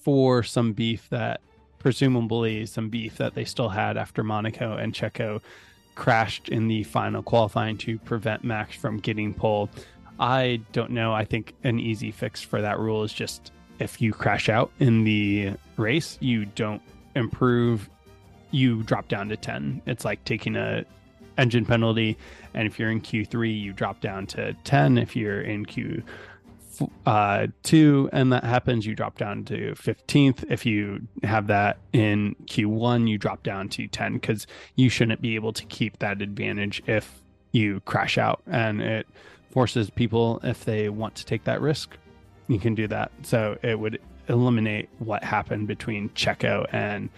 for 0.01 0.41
some 0.41 0.71
beef 0.71 1.09
that 1.09 1.41
presumably 1.77 2.65
some 2.65 2.89
beef 2.89 3.17
that 3.17 3.35
they 3.35 3.45
still 3.45 3.69
had 3.69 3.97
after 3.97 4.23
Monaco 4.23 4.77
and 4.77 4.93
Checo 4.93 5.41
crashed 5.95 6.47
in 6.47 6.69
the 6.69 6.83
final 6.83 7.21
qualifying 7.21 7.77
to 7.77 7.99
prevent 7.99 8.43
Max 8.43 8.75
from 8.75 8.97
getting 8.99 9.33
pole. 9.33 9.69
I 10.19 10.61
don't 10.73 10.91
know. 10.91 11.13
I 11.13 11.25
think 11.25 11.55
an 11.63 11.79
easy 11.79 12.11
fix 12.11 12.41
for 12.41 12.61
that 12.61 12.79
rule 12.79 13.03
is 13.03 13.13
just 13.13 13.51
if 13.79 14.01
you 14.01 14.11
crash 14.11 14.49
out 14.49 14.71
in 14.79 15.03
the 15.05 15.53
race, 15.77 16.17
you 16.19 16.45
don't 16.45 16.81
improve, 17.15 17.89
you 18.51 18.83
drop 18.83 19.07
down 19.07 19.29
to 19.29 19.37
10. 19.37 19.81
It's 19.85 20.03
like 20.03 20.23
taking 20.25 20.55
a 20.55 20.83
engine 21.37 21.65
penalty 21.65 22.17
and 22.53 22.67
if 22.67 22.79
you're 22.79 22.91
in 22.91 23.01
Q3, 23.01 23.61
you 23.61 23.71
drop 23.73 24.01
down 24.01 24.27
to 24.27 24.53
10. 24.63 24.97
If 24.97 25.15
you're 25.15 25.41
in 25.41 25.65
Q 25.65 26.03
uh, 27.05 27.47
two 27.63 28.09
and 28.13 28.31
that 28.31 28.43
happens, 28.43 28.85
you 28.85 28.95
drop 28.95 29.17
down 29.17 29.43
to 29.45 29.73
15th. 29.75 30.49
If 30.49 30.65
you 30.65 31.07
have 31.23 31.47
that 31.47 31.77
in 31.93 32.35
Q1, 32.45 33.07
you 33.07 33.17
drop 33.17 33.43
down 33.43 33.69
to 33.69 33.87
10 33.87 34.13
because 34.13 34.47
you 34.75 34.89
shouldn't 34.89 35.21
be 35.21 35.35
able 35.35 35.53
to 35.53 35.65
keep 35.65 35.99
that 35.99 36.21
advantage 36.21 36.81
if 36.87 37.21
you 37.51 37.81
crash 37.81 38.17
out. 38.17 38.41
And 38.47 38.81
it 38.81 39.07
forces 39.51 39.89
people, 39.89 40.39
if 40.43 40.65
they 40.65 40.89
want 40.89 41.15
to 41.15 41.25
take 41.25 41.43
that 41.45 41.61
risk, 41.61 41.97
you 42.47 42.59
can 42.59 42.75
do 42.75 42.87
that. 42.87 43.11
So 43.23 43.57
it 43.61 43.79
would 43.79 43.99
eliminate 44.27 44.89
what 44.99 45.23
happened 45.23 45.67
between 45.67 46.09
Checo 46.09 46.65
and 46.71 47.09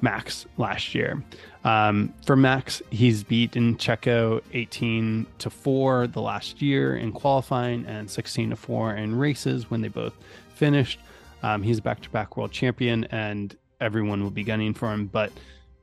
Max 0.00 0.46
last 0.58 0.94
year. 0.94 1.22
Um, 1.64 2.12
for 2.24 2.36
Max, 2.36 2.82
he's 2.90 3.22
beaten 3.22 3.76
Checo 3.76 4.42
18 4.52 5.26
to 5.38 5.50
4 5.50 6.08
the 6.08 6.20
last 6.20 6.60
year 6.60 6.96
in 6.96 7.12
qualifying 7.12 7.86
and 7.86 8.10
16 8.10 8.50
to 8.50 8.56
4 8.56 8.94
in 8.94 9.16
races 9.16 9.70
when 9.70 9.80
they 9.80 9.88
both 9.88 10.14
finished. 10.54 11.00
Um, 11.42 11.62
he's 11.62 11.78
a 11.78 11.82
back 11.82 12.00
to 12.02 12.10
back 12.10 12.36
world 12.36 12.52
champion 12.52 13.04
and 13.04 13.56
everyone 13.80 14.22
will 14.22 14.30
be 14.30 14.44
gunning 14.44 14.74
for 14.74 14.92
him. 14.92 15.06
But 15.06 15.32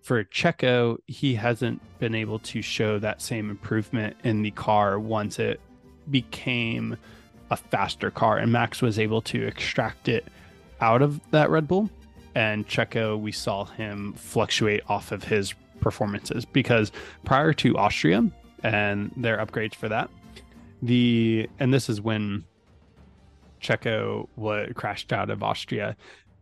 for 0.02 0.24
Checo, 0.26 0.98
he 1.08 1.36
hasn't 1.36 1.82
been 2.00 2.14
able 2.14 2.40
to 2.40 2.62
show 2.62 3.00
that 3.00 3.22
same 3.22 3.50
improvement 3.50 4.18
in 4.24 4.42
the 4.42 4.52
car 4.52 5.00
once 5.00 5.40
it 5.40 5.60
became 6.10 6.98
a 7.50 7.58
faster 7.58 8.12
car. 8.12 8.38
And 8.38 8.52
Max 8.52 8.82
was 8.82 8.98
able 9.00 9.22
to 9.24 9.44
extract 9.44 10.08
it 10.08 10.26
out 10.82 11.02
of 11.02 11.20
that 11.32 11.50
Red 11.50 11.68
Bull 11.68 11.90
and 12.36 12.68
Checo, 12.68 13.20
we 13.20 13.32
saw 13.32 13.66
him 13.66 14.14
fluctuate 14.14 14.82
off 14.88 15.12
of 15.12 15.24
his 15.24 15.54
performances 15.82 16.46
because 16.46 16.92
prior 17.26 17.54
to 17.54 17.78
Austria 17.78 18.30
and 18.64 19.12
their 19.16 19.38
upgrades 19.38 19.76
for 19.76 19.90
that, 19.90 20.10
the 20.82 21.50
and 21.60 21.74
this 21.74 21.90
is 21.90 22.02
when 22.02 22.44
Checo 23.62 24.28
was 24.36 24.72
crashed 24.76 25.14
out 25.14 25.30
of 25.30 25.44
Austria. 25.44 25.96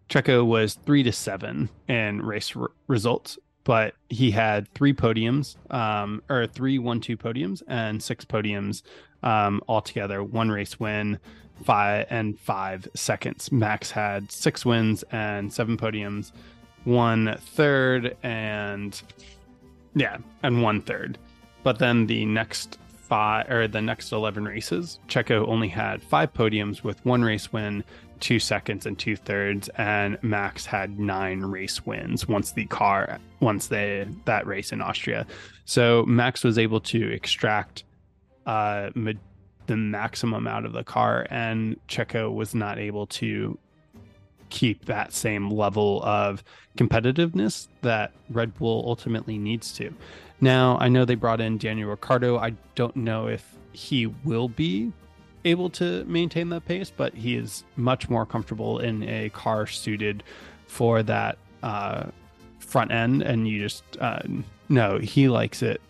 Checo 0.09 0.45
was 0.45 0.73
three 0.73 1.03
to 1.03 1.11
seven 1.11 1.69
in 1.87 2.21
race 2.21 2.53
results, 2.87 3.37
but 3.71 3.95
he 4.09 4.31
had 4.31 4.67
three 4.73 4.91
podiums, 4.91 5.55
um, 5.73 6.21
or 6.27 6.45
three 6.45 6.77
one-two 6.77 7.15
podiums 7.15 7.63
and 7.69 8.03
six 8.03 8.25
podiums 8.25 8.81
um, 9.23 9.61
altogether. 9.69 10.21
One 10.21 10.51
race 10.51 10.77
win, 10.77 11.17
five 11.63 12.05
and 12.09 12.37
five 12.37 12.85
seconds. 12.95 13.49
Max 13.49 13.89
had 13.89 14.29
six 14.29 14.65
wins 14.65 15.05
and 15.13 15.53
seven 15.53 15.77
podiums, 15.77 16.33
one 16.83 17.37
third 17.39 18.17
and 18.23 19.01
yeah, 19.95 20.17
and 20.43 20.61
one 20.61 20.81
third. 20.81 21.17
But 21.63 21.79
then 21.79 22.07
the 22.07 22.25
next 22.25 22.77
five 23.07 23.49
or 23.49 23.69
the 23.69 23.81
next 23.81 24.11
11 24.11 24.43
races, 24.43 24.99
Checo 25.07 25.47
only 25.47 25.69
had 25.69 26.03
five 26.03 26.33
podiums 26.33 26.83
with 26.83 27.05
one 27.05 27.21
race 27.21 27.53
win, 27.53 27.85
two 28.21 28.39
seconds 28.39 28.85
and 28.85 28.97
two 28.97 29.17
thirds, 29.17 29.69
and 29.77 30.17
Max 30.23 30.65
had 30.65 30.97
nine 30.97 31.41
race 31.41 31.85
wins 31.85 32.27
once 32.27 32.53
the 32.53 32.65
car 32.67 33.19
once 33.41 33.67
they 33.67 34.07
that 34.25 34.47
race 34.47 34.71
in 34.71 34.81
Austria. 34.81 35.25
So 35.65 36.05
Max 36.05 36.43
was 36.43 36.57
able 36.57 36.79
to 36.81 37.11
extract 37.11 37.83
uh 38.45 38.91
the 39.67 39.77
maximum 39.77 40.47
out 40.47 40.65
of 40.65 40.73
the 40.73 40.83
car, 40.83 41.27
and 41.29 41.77
Checo 41.87 42.33
was 42.33 42.55
not 42.55 42.79
able 42.79 43.07
to 43.07 43.57
keep 44.49 44.85
that 44.85 45.13
same 45.13 45.49
level 45.49 46.03
of 46.03 46.43
competitiveness 46.77 47.67
that 47.81 48.11
Red 48.29 48.53
Bull 48.55 48.83
ultimately 48.85 49.37
needs 49.37 49.73
to. 49.73 49.93
Now, 50.41 50.77
I 50.79 50.89
know 50.89 51.05
they 51.05 51.15
brought 51.15 51.39
in 51.39 51.57
Daniel 51.57 51.89
Ricciardo. 51.89 52.37
I 52.37 52.53
don't 52.75 52.95
know 52.95 53.27
if 53.27 53.55
he 53.71 54.07
will 54.07 54.49
be 54.49 54.91
able 55.45 55.69
to 55.71 56.03
maintain 56.05 56.49
that 56.49 56.65
pace, 56.65 56.91
but 56.95 57.13
he 57.13 57.35
is 57.35 57.63
much 57.75 58.09
more 58.09 58.25
comfortable 58.25 58.79
in 58.79 59.03
a 59.03 59.29
car 59.29 59.67
suited 59.67 60.23
for 60.67 61.03
that 61.03 61.37
uh, 61.63 62.05
front 62.59 62.91
end. 62.91 63.21
And 63.21 63.47
you 63.47 63.59
just, 63.59 63.83
uh, 63.99 64.21
no, 64.69 64.99
he 64.99 65.27
likes 65.27 65.61
it 65.61 65.81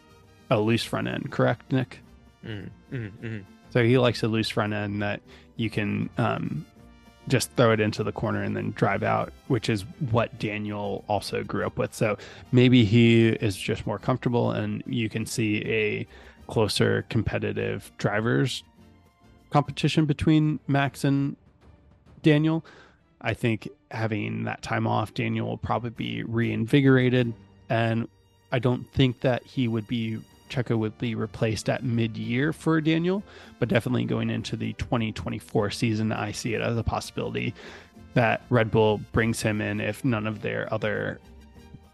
a 0.50 0.60
loose 0.60 0.84
front 0.84 1.08
end, 1.08 1.32
correct, 1.32 1.72
Nick? 1.72 2.00
Mm, 2.46 2.70
mm, 2.92 3.12
mm. 3.22 3.44
So 3.70 3.84
he 3.84 3.98
likes 3.98 4.24
a 4.24 4.28
loose 4.28 4.50
front 4.50 4.74
end 4.74 5.02
that 5.02 5.22
you 5.56 5.70
can 5.70 6.10
um, 6.18 6.66
just 7.28 7.52
throw 7.52 7.72
it 7.72 7.80
into 7.80 8.04
the 8.04 8.12
corner 8.12 8.44
and 8.44 8.56
then 8.56 8.72
drive 8.72 9.04
out, 9.04 9.32
which 9.48 9.70
is 9.70 9.84
what 10.10 10.38
Daniel 10.40 11.06
also 11.08 11.44
grew 11.44 11.66
up 11.66 11.78
with. 11.78 11.94
So 11.94 12.18
maybe 12.52 12.84
he 12.84 13.30
is 13.30 13.56
just 13.56 13.86
more 13.86 14.00
comfortable 14.00 14.52
and 14.52 14.84
you 14.86 15.10
can 15.10 15.26
see 15.26 15.64
a 15.66 16.08
closer 16.48 17.06
competitive 17.10 17.92
drivers 17.98 18.64
competition 19.52 20.06
between 20.06 20.60
Max 20.68 21.04
and 21.04 21.36
Daniel. 22.24 22.66
I 23.22 23.34
think 23.34 23.70
having 23.92 24.46
that 24.46 24.62
time 24.62 24.88
off, 24.88 25.14
Daniel 25.14 25.48
will 25.48 25.58
probably 25.58 25.92
be 25.92 26.24
reinvigorated. 26.24 27.34
And 27.70 28.08
I 28.52 28.60
don't 28.60 28.92
think 28.92 29.22
that 29.22 29.44
he 29.44 29.68
would 29.68 29.88
be 29.88 30.20
Checo 30.50 30.78
would 30.78 30.98
be 30.98 31.16
replaced 31.16 31.70
at 31.70 31.84
mid 31.84 32.18
year 32.18 32.52
for 32.52 32.82
Daniel, 32.82 33.24
but 33.60 33.70
definitely 33.70 34.04
going 34.04 34.30
into 34.30 34.58
the 34.58 34.74
2024 34.74 35.72
season, 35.72 36.12
I 36.12 36.34
see 36.34 36.54
it 36.54 36.62
as 36.62 36.78
a 36.78 36.84
possibility 36.84 37.54
that 38.14 38.42
Red 38.50 38.70
Bull 38.70 39.00
brings 39.14 39.42
him 39.42 39.62
in 39.62 39.80
if 39.80 40.04
none 40.04 40.28
of 40.28 40.42
their 40.42 40.72
other 40.74 41.22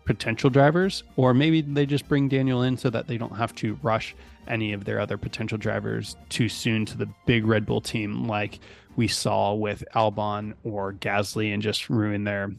potential 0.08 0.50
drivers, 0.50 1.04
or 1.18 1.34
maybe 1.34 1.62
they 1.62 1.86
just 1.86 2.08
bring 2.08 2.30
Daniel 2.30 2.64
in 2.64 2.78
so 2.78 2.90
that 2.90 3.08
they 3.08 3.18
don't 3.18 3.36
have 3.36 3.54
to 3.56 3.78
rush 3.84 4.16
any 4.48 4.74
of 4.74 4.86
their 4.86 5.00
other 5.00 5.18
potential 5.18 5.58
drivers 5.58 6.16
too 6.30 6.50
soon 6.50 6.86
to 6.86 6.98
the 6.98 7.08
big 7.26 7.46
Red 7.46 7.66
Bull 7.66 7.82
team, 7.82 8.26
like 8.26 8.60
we 8.96 9.08
saw 9.08 9.54
with 9.54 9.84
Albon 9.94 10.54
or 10.64 10.94
Gasly, 10.94 11.54
and 11.54 11.62
just 11.62 11.90
ruin 11.90 12.24
their 12.24 12.52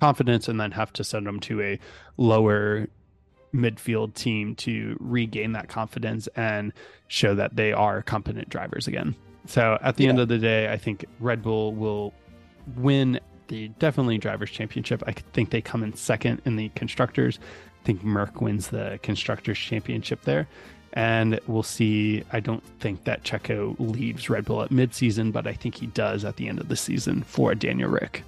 confidence 0.00 0.48
and 0.48 0.58
then 0.58 0.72
have 0.72 0.92
to 0.94 1.04
send 1.04 1.26
them 1.26 1.38
to 1.40 1.60
a 1.60 1.78
lower 2.16 2.88
midfield 3.54 4.14
team 4.14 4.54
to 4.56 4.96
regain 4.98 5.52
that 5.52 5.68
confidence 5.68 6.26
and 6.34 6.72
show 7.06 7.34
that 7.34 7.54
they 7.54 7.72
are 7.72 8.02
competent 8.02 8.48
drivers 8.48 8.88
again. 8.88 9.14
So 9.46 9.78
at 9.82 9.96
the 9.96 10.04
yeah. 10.04 10.10
end 10.10 10.20
of 10.20 10.28
the 10.28 10.38
day, 10.38 10.72
I 10.72 10.78
think 10.78 11.04
Red 11.20 11.42
Bull 11.42 11.74
will 11.74 12.12
win 12.76 13.20
the 13.48 13.68
definitely 13.78 14.18
drivers 14.18 14.50
championship. 14.50 15.02
I 15.06 15.12
think 15.12 15.50
they 15.50 15.60
come 15.60 15.82
in 15.82 15.94
second 15.94 16.42
in 16.44 16.56
the 16.56 16.70
constructors. 16.70 17.38
I 17.82 17.84
think 17.84 18.02
Merc 18.02 18.40
wins 18.40 18.68
the 18.68 18.98
constructors 19.02 19.58
championship 19.58 20.22
there. 20.22 20.48
And 20.94 21.40
we'll 21.48 21.64
see. 21.64 22.22
I 22.32 22.38
don't 22.40 22.62
think 22.78 23.04
that 23.04 23.24
Checo 23.24 23.74
leaves 23.78 24.30
Red 24.30 24.44
Bull 24.44 24.62
at 24.62 24.70
midseason, 24.70 25.32
but 25.32 25.46
I 25.46 25.52
think 25.52 25.74
he 25.74 25.86
does 25.88 26.24
at 26.24 26.36
the 26.36 26.48
end 26.48 26.60
of 26.60 26.68
the 26.68 26.76
season 26.76 27.22
for 27.22 27.54
Daniel 27.54 27.90
Rick. 27.90 28.22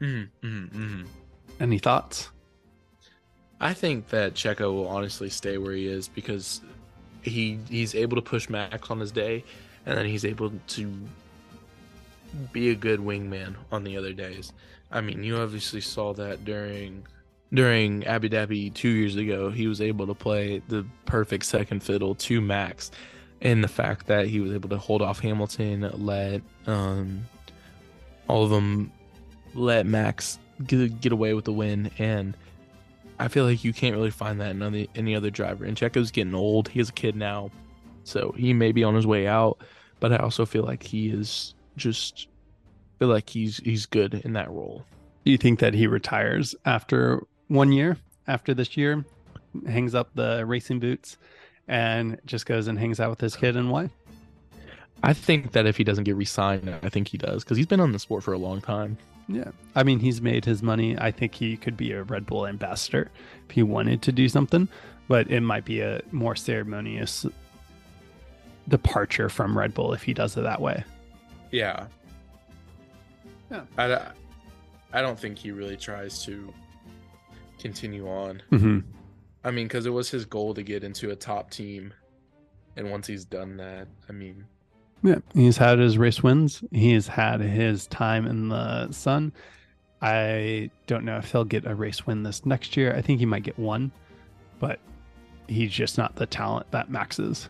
Mm-hmm, 0.00 0.46
mm-hmm. 0.46 1.02
Any 1.60 1.78
thoughts? 1.78 2.28
I 3.60 3.72
think 3.72 4.08
that 4.08 4.34
Checo 4.34 4.72
will 4.72 4.88
honestly 4.88 5.30
stay 5.30 5.58
where 5.58 5.72
he 5.72 5.86
is 5.86 6.08
because 6.08 6.60
he 7.22 7.58
he's 7.68 7.94
able 7.94 8.16
to 8.16 8.22
push 8.22 8.48
Max 8.48 8.90
on 8.90 9.00
his 9.00 9.10
day, 9.10 9.44
and 9.86 9.96
then 9.98 10.06
he's 10.06 10.24
able 10.24 10.52
to 10.68 10.92
be 12.52 12.70
a 12.70 12.74
good 12.74 13.00
wingman 13.00 13.54
on 13.72 13.84
the 13.84 13.96
other 13.96 14.12
days. 14.12 14.52
I 14.90 15.00
mean, 15.00 15.22
you 15.22 15.36
obviously 15.36 15.80
saw 15.80 16.14
that 16.14 16.44
during 16.44 17.06
during 17.52 18.06
Abu 18.06 18.28
Dhabi 18.28 18.72
two 18.74 18.88
years 18.88 19.16
ago. 19.16 19.50
He 19.50 19.66
was 19.66 19.80
able 19.80 20.06
to 20.06 20.14
play 20.14 20.62
the 20.68 20.84
perfect 21.06 21.44
second 21.46 21.82
fiddle 21.82 22.14
to 22.14 22.40
Max, 22.40 22.90
and 23.40 23.62
the 23.62 23.68
fact 23.68 24.06
that 24.06 24.26
he 24.26 24.40
was 24.40 24.52
able 24.52 24.68
to 24.70 24.78
hold 24.78 25.02
off 25.02 25.20
Hamilton, 25.20 25.90
let 25.94 26.42
um, 26.66 27.26
all 28.28 28.44
of 28.44 28.50
them 28.50 28.92
let 29.54 29.86
Max 29.86 30.38
get, 30.66 31.00
get 31.00 31.12
away 31.12 31.34
with 31.34 31.44
the 31.44 31.52
win, 31.52 31.90
and 31.98 32.36
I 33.18 33.28
feel 33.28 33.44
like 33.44 33.64
you 33.64 33.72
can't 33.72 33.96
really 33.96 34.10
find 34.10 34.40
that 34.40 34.50
in 34.50 34.62
any, 34.62 34.88
any 34.94 35.14
other 35.14 35.30
driver. 35.30 35.64
And 35.64 35.76
Checo's 35.76 36.10
getting 36.10 36.34
old. 36.34 36.68
He 36.68 36.80
a 36.80 36.84
kid 36.84 37.16
now. 37.16 37.50
So 38.04 38.32
he 38.36 38.52
may 38.52 38.72
be 38.72 38.84
on 38.84 38.94
his 38.94 39.06
way 39.06 39.26
out. 39.26 39.58
But 40.00 40.12
I 40.12 40.18
also 40.18 40.46
feel 40.46 40.62
like 40.62 40.82
he 40.82 41.08
is 41.08 41.54
just 41.78 42.28
feel 42.98 43.08
like 43.08 43.30
he's 43.30 43.58
he's 43.58 43.86
good 43.86 44.14
in 44.24 44.34
that 44.34 44.50
role. 44.50 44.84
Do 45.24 45.32
you 45.32 45.38
think 45.38 45.60
that 45.60 45.74
he 45.74 45.86
retires 45.86 46.54
after 46.64 47.22
one 47.48 47.72
year, 47.72 47.96
after 48.26 48.54
this 48.54 48.76
year, 48.76 49.04
hangs 49.66 49.94
up 49.94 50.10
the 50.14 50.44
racing 50.46 50.80
boots 50.80 51.16
and 51.66 52.18
just 52.26 52.46
goes 52.46 52.68
and 52.68 52.78
hangs 52.78 53.00
out 53.00 53.10
with 53.10 53.20
his 53.20 53.36
kid 53.36 53.56
and 53.56 53.70
wife? 53.70 53.90
I 55.02 55.12
think 55.12 55.52
that 55.52 55.66
if 55.66 55.76
he 55.76 55.84
doesn't 55.84 56.04
get 56.04 56.16
re-signed, 56.16 56.74
I 56.82 56.88
think 56.88 57.08
he 57.08 57.18
does 57.18 57.44
because 57.44 57.56
he's 57.56 57.66
been 57.66 57.80
on 57.80 57.92
the 57.92 57.98
sport 57.98 58.24
for 58.24 58.32
a 58.32 58.38
long 58.38 58.60
time. 58.60 58.98
Yeah. 59.28 59.50
I 59.74 59.82
mean, 59.82 60.00
he's 60.00 60.20
made 60.20 60.44
his 60.44 60.62
money. 60.62 60.98
I 60.98 61.10
think 61.10 61.34
he 61.34 61.56
could 61.56 61.76
be 61.76 61.92
a 61.92 62.02
Red 62.02 62.26
Bull 62.26 62.46
ambassador 62.46 63.10
if 63.48 63.54
he 63.54 63.62
wanted 63.62 64.02
to 64.02 64.12
do 64.12 64.28
something. 64.28 64.68
but 65.08 65.30
it 65.30 65.40
might 65.40 65.64
be 65.64 65.80
a 65.80 66.02
more 66.12 66.36
ceremonious 66.36 67.26
departure 68.68 69.28
from 69.30 69.56
Red 69.56 69.74
Bull 69.74 69.94
if 69.94 70.02
he 70.02 70.12
does 70.14 70.36
it 70.36 70.42
that 70.42 70.60
way. 70.60 70.84
Yeah. 71.50 71.86
Yeah. 73.50 73.62
I, 73.76 74.10
I 74.92 75.00
don't 75.00 75.18
think 75.18 75.38
he 75.38 75.50
really 75.50 75.76
tries 75.76 76.24
to 76.24 76.52
continue 77.58 78.08
on. 78.08 78.42
Mm-hmm. 78.52 78.80
I 79.44 79.50
mean, 79.50 79.66
because 79.66 79.86
it 79.86 79.90
was 79.90 80.10
his 80.10 80.24
goal 80.24 80.54
to 80.54 80.62
get 80.62 80.84
into 80.84 81.10
a 81.10 81.16
top 81.16 81.50
team. 81.50 81.92
And 82.76 82.90
once 82.90 83.06
he's 83.06 83.24
done 83.24 83.56
that, 83.56 83.88
I 84.08 84.12
mean, 84.12 84.44
Yeah, 85.02 85.18
he's 85.34 85.56
had 85.56 85.78
his 85.78 85.98
race 85.98 86.22
wins. 86.22 86.62
He's 86.70 87.06
had 87.08 87.40
his 87.40 87.86
time 87.86 88.26
in 88.26 88.48
the 88.48 88.92
sun. 88.92 89.32
I 90.00 90.70
don't 90.86 91.04
know 91.04 91.18
if 91.18 91.32
he'll 91.32 91.44
get 91.44 91.66
a 91.66 91.74
race 91.74 92.06
win 92.06 92.22
this 92.22 92.46
next 92.46 92.76
year. 92.76 92.94
I 92.94 93.02
think 93.02 93.18
he 93.18 93.26
might 93.26 93.42
get 93.42 93.58
one, 93.58 93.90
but 94.60 94.78
he's 95.48 95.72
just 95.72 95.98
not 95.98 96.14
the 96.14 96.26
talent 96.26 96.70
that 96.70 96.88
Max 96.90 97.18
is. 97.18 97.48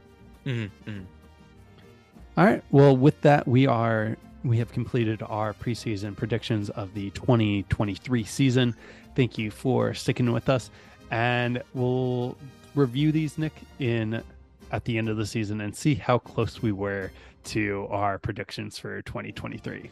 All 2.39 2.45
right. 2.45 2.63
Well, 2.71 2.97
with 2.97 3.21
that, 3.23 3.49
we 3.49 3.67
are 3.67 4.17
we 4.45 4.59
have 4.59 4.71
completed 4.71 5.25
our 5.27 5.55
preseason 5.55 6.17
predictions 6.17 6.71
of 6.71 6.95
the 6.95 7.11
2023 7.11 8.23
season. 8.23 8.77
Thank 9.17 9.39
you 9.39 9.51
for 9.51 9.93
sticking 9.93 10.31
with 10.31 10.49
us, 10.49 10.71
and 11.11 11.61
we'll 11.75 12.39
review 12.77 13.11
these, 13.11 13.39
Nick, 13.39 13.55
in 13.81 14.23
at 14.71 14.85
the 14.85 14.99
end 14.99 15.09
of 15.09 15.17
the 15.17 15.27
season 15.27 15.63
and 15.63 15.75
see 15.75 15.97
how 15.97 16.19
close 16.19 16.63
we 16.63 16.71
were 16.71 17.11
to 17.43 17.89
our 17.91 18.19
predictions 18.19 18.79
for 18.79 19.03
2023. 19.03 19.91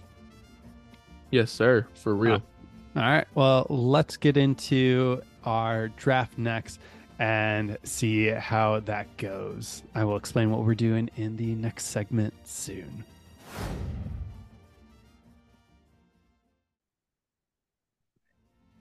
yes, 1.33 1.51
sir, 1.51 1.85
for 1.95 2.15
real. 2.15 2.41
All 2.95 3.03
right. 3.03 3.27
Well, 3.35 3.67
let's 3.69 4.17
get 4.17 4.37
into 4.37 5.21
our 5.43 5.89
draft 5.89 6.39
next 6.39 6.79
and 7.19 7.79
see 7.83 8.27
how 8.29 8.81
that 8.81 9.17
goes. 9.17 9.83
I 9.95 10.05
will 10.05 10.17
explain 10.17 10.51
what 10.51 10.65
we're 10.65 10.75
doing 10.75 11.11
in 11.17 11.37
the 11.37 11.55
next 11.55 11.87
segment 11.87 12.35
soon. 12.45 13.05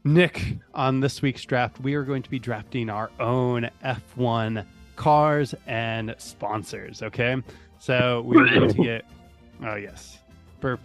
Nick, 0.04 0.58
on 0.74 1.00
this 1.00 1.22
week's 1.22 1.44
draft, 1.46 1.80
we 1.80 1.96
are 1.96 2.04
going 2.04 2.22
to 2.22 2.30
be 2.30 2.38
drafting 2.38 2.90
our 2.90 3.10
own 3.20 3.70
F1 3.84 4.64
cars 4.96 5.56
and 5.66 6.14
sponsors. 6.20 7.02
Okay. 7.02 7.42
So 7.80 8.22
we're 8.26 8.48
going 8.48 8.74
to 8.74 8.84
get, 8.84 9.06
oh, 9.64 9.76
yes, 9.76 10.20
burp, 10.60 10.80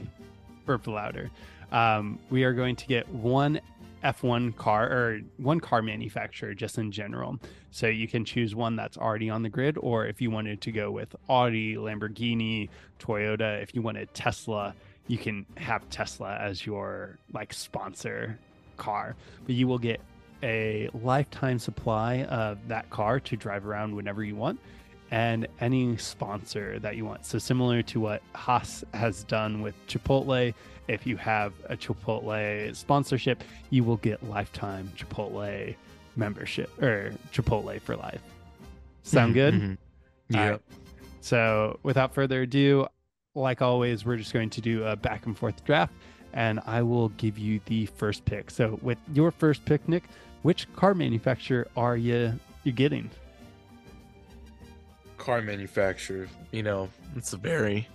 burp 0.64 0.86
louder. 0.86 1.30
Um, 1.70 2.18
we 2.30 2.44
are 2.44 2.52
going 2.52 2.76
to 2.76 2.86
get 2.86 3.08
one 3.08 3.60
F1 4.04 4.56
car 4.56 4.86
or 4.86 5.20
one 5.36 5.60
car 5.60 5.82
manufacturer 5.82 6.54
just 6.54 6.78
in 6.78 6.90
general. 6.90 7.38
So 7.70 7.86
you 7.86 8.08
can 8.08 8.24
choose 8.24 8.54
one 8.54 8.76
that's 8.76 8.96
already 8.96 9.30
on 9.30 9.42
the 9.42 9.48
grid, 9.48 9.76
or 9.78 10.06
if 10.06 10.20
you 10.20 10.30
wanted 10.30 10.60
to 10.62 10.72
go 10.72 10.90
with 10.90 11.14
Audi, 11.28 11.76
Lamborghini, 11.76 12.68
Toyota, 12.98 13.62
if 13.62 13.74
you 13.74 13.82
wanted 13.82 14.12
Tesla, 14.14 14.74
you 15.06 15.18
can 15.18 15.46
have 15.56 15.88
Tesla 15.90 16.36
as 16.36 16.64
your 16.64 17.18
like 17.32 17.52
sponsor 17.52 18.38
car. 18.76 19.16
But 19.46 19.54
you 19.54 19.68
will 19.68 19.78
get 19.78 20.00
a 20.42 20.88
lifetime 20.94 21.58
supply 21.58 22.22
of 22.24 22.68
that 22.68 22.88
car 22.90 23.20
to 23.20 23.36
drive 23.36 23.66
around 23.66 23.94
whenever 23.94 24.24
you 24.24 24.36
want 24.36 24.58
and 25.10 25.46
any 25.60 25.96
sponsor 25.96 26.78
that 26.78 26.96
you 26.96 27.04
want. 27.04 27.26
So 27.26 27.38
similar 27.38 27.82
to 27.82 28.00
what 28.00 28.22
Haas 28.34 28.84
has 28.94 29.24
done 29.24 29.60
with 29.60 29.74
Chipotle, 29.88 30.54
if 30.88 31.06
you 31.06 31.16
have 31.16 31.52
a 31.68 31.76
Chipotle 31.76 32.74
sponsorship, 32.74 33.42
you 33.70 33.84
will 33.84 33.96
get 33.98 34.22
lifetime 34.28 34.90
Chipotle 34.96 35.74
membership 36.16 36.70
or 36.82 37.12
Chipotle 37.32 37.80
for 37.80 37.96
life. 37.96 38.20
Sound 39.02 39.34
good? 39.34 39.54
mhm. 39.54 39.70
All 40.34 40.40
Yeah. 40.40 40.50
right. 40.50 40.60
So, 41.20 41.78
without 41.82 42.14
further 42.14 42.42
ado, 42.42 42.86
like 43.34 43.62
always, 43.62 44.04
we're 44.04 44.16
just 44.16 44.32
going 44.32 44.50
to 44.50 44.60
do 44.60 44.84
a 44.84 44.96
back 44.96 45.26
and 45.26 45.36
forth 45.36 45.64
draft, 45.64 45.92
and 46.32 46.60
I 46.66 46.82
will 46.82 47.10
give 47.10 47.38
you 47.38 47.60
the 47.66 47.86
first 47.86 48.24
pick. 48.24 48.50
So, 48.50 48.78
with 48.82 48.98
your 49.12 49.30
first 49.30 49.64
pick, 49.64 49.86
Nick, 49.88 50.04
which 50.42 50.72
car 50.74 50.94
manufacturer 50.94 51.66
are 51.76 51.96
you 51.96 52.38
you 52.64 52.72
getting? 52.72 53.10
Car 55.30 55.42
manufacturer, 55.42 56.28
you 56.50 56.60
know, 56.60 56.88
it's 57.14 57.32
a 57.32 57.36
very, 57.36 57.86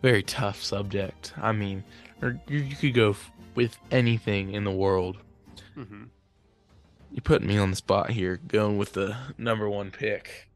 very 0.00 0.22
tough 0.22 0.62
subject. 0.62 1.34
I 1.36 1.52
mean, 1.52 1.84
or 2.22 2.40
you, 2.48 2.60
you 2.60 2.76
could 2.76 2.94
go 2.94 3.10
f- 3.10 3.30
with 3.54 3.76
anything 3.90 4.54
in 4.54 4.64
the 4.64 4.70
world. 4.70 5.18
Mm-hmm. 5.76 6.04
You're 7.12 7.22
putting 7.22 7.46
me 7.46 7.58
on 7.58 7.68
the 7.68 7.76
spot 7.76 8.08
here, 8.08 8.40
going 8.48 8.78
with 8.78 8.94
the 8.94 9.14
number 9.36 9.68
one 9.68 9.90
pick. 9.90 10.48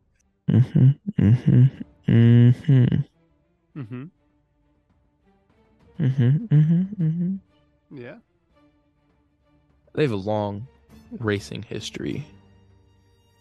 Mm-hmm. 0.51 0.88
Mm-hmm. 1.21 1.64
Mm-hmm. 2.09 2.85
Mm-hmm. 3.79 4.05
Mm-hmm. 6.01 6.47
Mm-hmm. 6.47 7.05
Mm-hmm. 7.05 7.37
Yeah. 7.99 8.16
They 9.92 10.03
have 10.03 10.12
a 10.12 10.16
long 10.16 10.66
racing 11.11 11.64
history. 11.64 12.25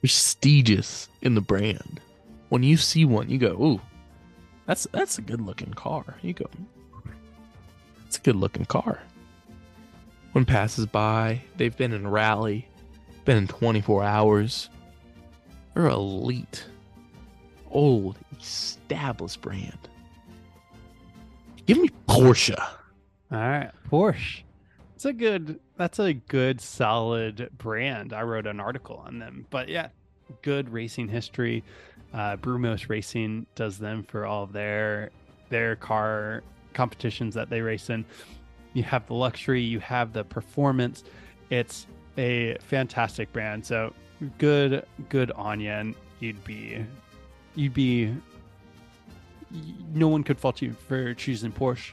Prestigious 0.01 1.07
in 1.21 1.35
the 1.35 1.41
brand. 1.41 2.01
When 2.51 2.63
you 2.63 2.75
see 2.75 3.05
one, 3.05 3.29
you 3.29 3.37
go, 3.37 3.53
"Ooh, 3.63 3.81
that's 4.65 4.85
that's 4.91 5.17
a 5.17 5.21
good 5.21 5.39
looking 5.39 5.73
car." 5.73 6.17
You 6.21 6.33
go, 6.33 6.49
"It's 8.05 8.17
a 8.17 8.19
good 8.19 8.35
looking 8.35 8.65
car." 8.65 8.99
When 10.33 10.43
passes 10.43 10.85
by, 10.85 11.43
they've 11.55 11.75
been 11.77 11.93
in 11.93 12.05
rally, 12.05 12.67
been 13.23 13.37
in 13.37 13.47
24 13.47 14.03
hours. 14.03 14.69
They're 15.73 15.87
elite, 15.87 16.65
old, 17.69 18.17
established 18.37 19.39
brand. 19.39 19.87
Give 21.65 21.77
me 21.77 21.87
Porsche. 22.09 22.59
All 22.59 23.37
right, 23.37 23.71
Porsche. 23.89 24.41
It's 24.95 25.05
a 25.05 25.13
good. 25.13 25.61
That's 25.77 25.99
a 25.99 26.11
good, 26.13 26.59
solid 26.59 27.49
brand. 27.57 28.11
I 28.11 28.23
wrote 28.23 28.45
an 28.45 28.59
article 28.59 28.97
on 28.97 29.19
them, 29.19 29.45
but 29.49 29.69
yeah, 29.69 29.87
good 30.41 30.69
racing 30.69 31.07
history. 31.07 31.63
Uh, 32.13 32.35
Brumos 32.37 32.89
Racing 32.89 33.45
does 33.55 33.77
them 33.77 34.03
for 34.03 34.25
all 34.25 34.43
of 34.43 34.53
their 34.53 35.11
their 35.49 35.75
car 35.75 36.43
competitions 36.73 37.33
that 37.35 37.49
they 37.49 37.61
race 37.61 37.89
in. 37.89 38.05
You 38.73 38.83
have 38.83 39.05
the 39.07 39.13
luxury, 39.13 39.61
you 39.61 39.79
have 39.79 40.13
the 40.13 40.23
performance. 40.23 41.03
It's 41.49 41.87
a 42.17 42.57
fantastic 42.61 43.31
brand. 43.33 43.65
So 43.65 43.93
good, 44.37 44.85
good 45.09 45.31
on 45.31 45.59
you, 45.59 45.69
and 45.71 45.95
you'd 46.19 46.43
be, 46.43 46.85
you'd 47.55 47.73
be. 47.73 48.13
No 49.93 50.07
one 50.07 50.23
could 50.23 50.39
fault 50.39 50.61
you 50.61 50.73
for 50.87 51.13
choosing 51.13 51.51
Porsche. 51.51 51.91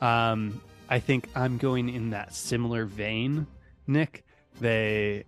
Um, 0.00 0.60
I 0.88 0.98
think 0.98 1.28
I'm 1.34 1.58
going 1.58 1.90
in 1.90 2.10
that 2.10 2.34
similar 2.34 2.86
vein, 2.86 3.46
Nick. 3.86 4.24
They 4.60 5.24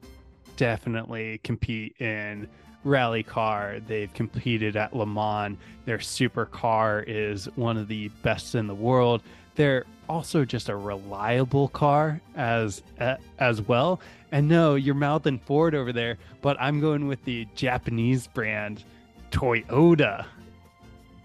definitely 0.56 1.38
compete 1.44 2.00
in 2.00 2.48
rally 2.84 3.22
car. 3.22 3.78
They've 3.86 4.12
competed 4.12 4.76
at 4.76 4.94
Le 4.94 5.06
Mans. 5.06 5.56
Their 5.84 5.98
supercar 5.98 7.04
is 7.06 7.46
one 7.56 7.76
of 7.76 7.88
the 7.88 8.08
best 8.22 8.54
in 8.54 8.66
the 8.66 8.74
world. 8.74 9.22
They're 9.56 9.84
also 10.08 10.44
just 10.44 10.68
a 10.68 10.76
reliable 10.76 11.68
car 11.68 12.20
as 12.34 12.82
uh, 13.00 13.16
as 13.38 13.60
well. 13.62 14.00
And 14.32 14.48
no, 14.48 14.74
you're 14.76 14.94
mouthing 14.94 15.38
Ford 15.40 15.74
over 15.74 15.92
there, 15.92 16.16
but 16.40 16.56
I'm 16.60 16.80
going 16.80 17.08
with 17.08 17.24
the 17.24 17.46
Japanese 17.56 18.26
brand 18.28 18.84
Toyota. 19.30 20.24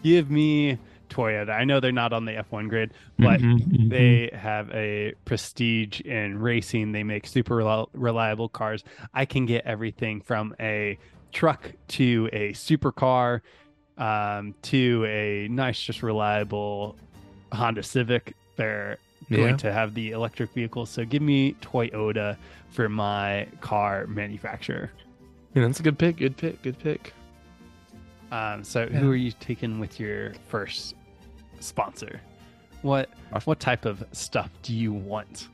Give 0.03 0.29
me 0.29 0.77
Toyota. 1.09 1.49
I 1.51 1.63
know 1.63 1.79
they're 1.79 1.91
not 1.91 2.13
on 2.13 2.25
the 2.25 2.33
F1 2.33 2.67
grid, 2.69 2.93
but 3.17 3.39
Mhm, 3.39 3.89
they 3.89 4.29
have 4.33 4.69
a 4.71 5.13
prestige 5.23 6.01
in 6.01 6.39
racing. 6.39 6.91
They 6.91 7.03
make 7.03 7.25
super 7.27 7.55
rel- 7.57 7.89
reliable 7.93 8.49
cars. 8.49 8.83
I 9.13 9.25
can 9.25 9.45
get 9.45 9.65
everything 9.65 10.21
from 10.21 10.55
a 10.59 10.97
truck 11.35 11.69
to 11.89 12.29
a 12.33 12.51
supercar 12.53 13.41
um, 13.97 14.55
to 14.63 15.05
a 15.05 15.47
nice, 15.49 15.79
just 15.79 16.01
reliable 16.01 16.95
Honda 17.51 17.83
Civic. 17.83 18.33
They're 18.55 18.97
Yeah. 19.29 19.37
going 19.37 19.57
to 19.57 19.71
have 19.71 19.93
the 19.93 20.11
electric 20.11 20.51
vehicles. 20.53 20.89
So 20.89 21.03
give 21.05 21.21
me 21.21 21.53
Toyota 21.61 22.37
for 22.69 22.87
my 22.89 23.47
car 23.61 24.07
manufacturer. 24.07 24.91
Yeah, 25.53 25.63
that's 25.67 25.79
a 25.79 25.83
good 25.83 25.97
pick. 25.99 26.17
Good 26.17 26.37
pick. 26.37 26.61
Good 26.61 26.79
pick. 26.79 27.13
Um, 28.31 28.63
so 28.63 28.83
Yeah. 28.83 28.97
who 28.99 29.11
are 29.11 29.15
you 29.15 29.31
taking 29.39 29.79
with 29.79 29.99
your 29.99 30.33
first 30.47 30.95
sponsor? 31.59 32.21
What 32.81 33.09
what 33.45 33.59
type 33.59 33.85
of 33.85 34.03
stuff 34.13 34.49
do 34.61 34.73
you 34.73 34.93
want? 34.93 35.49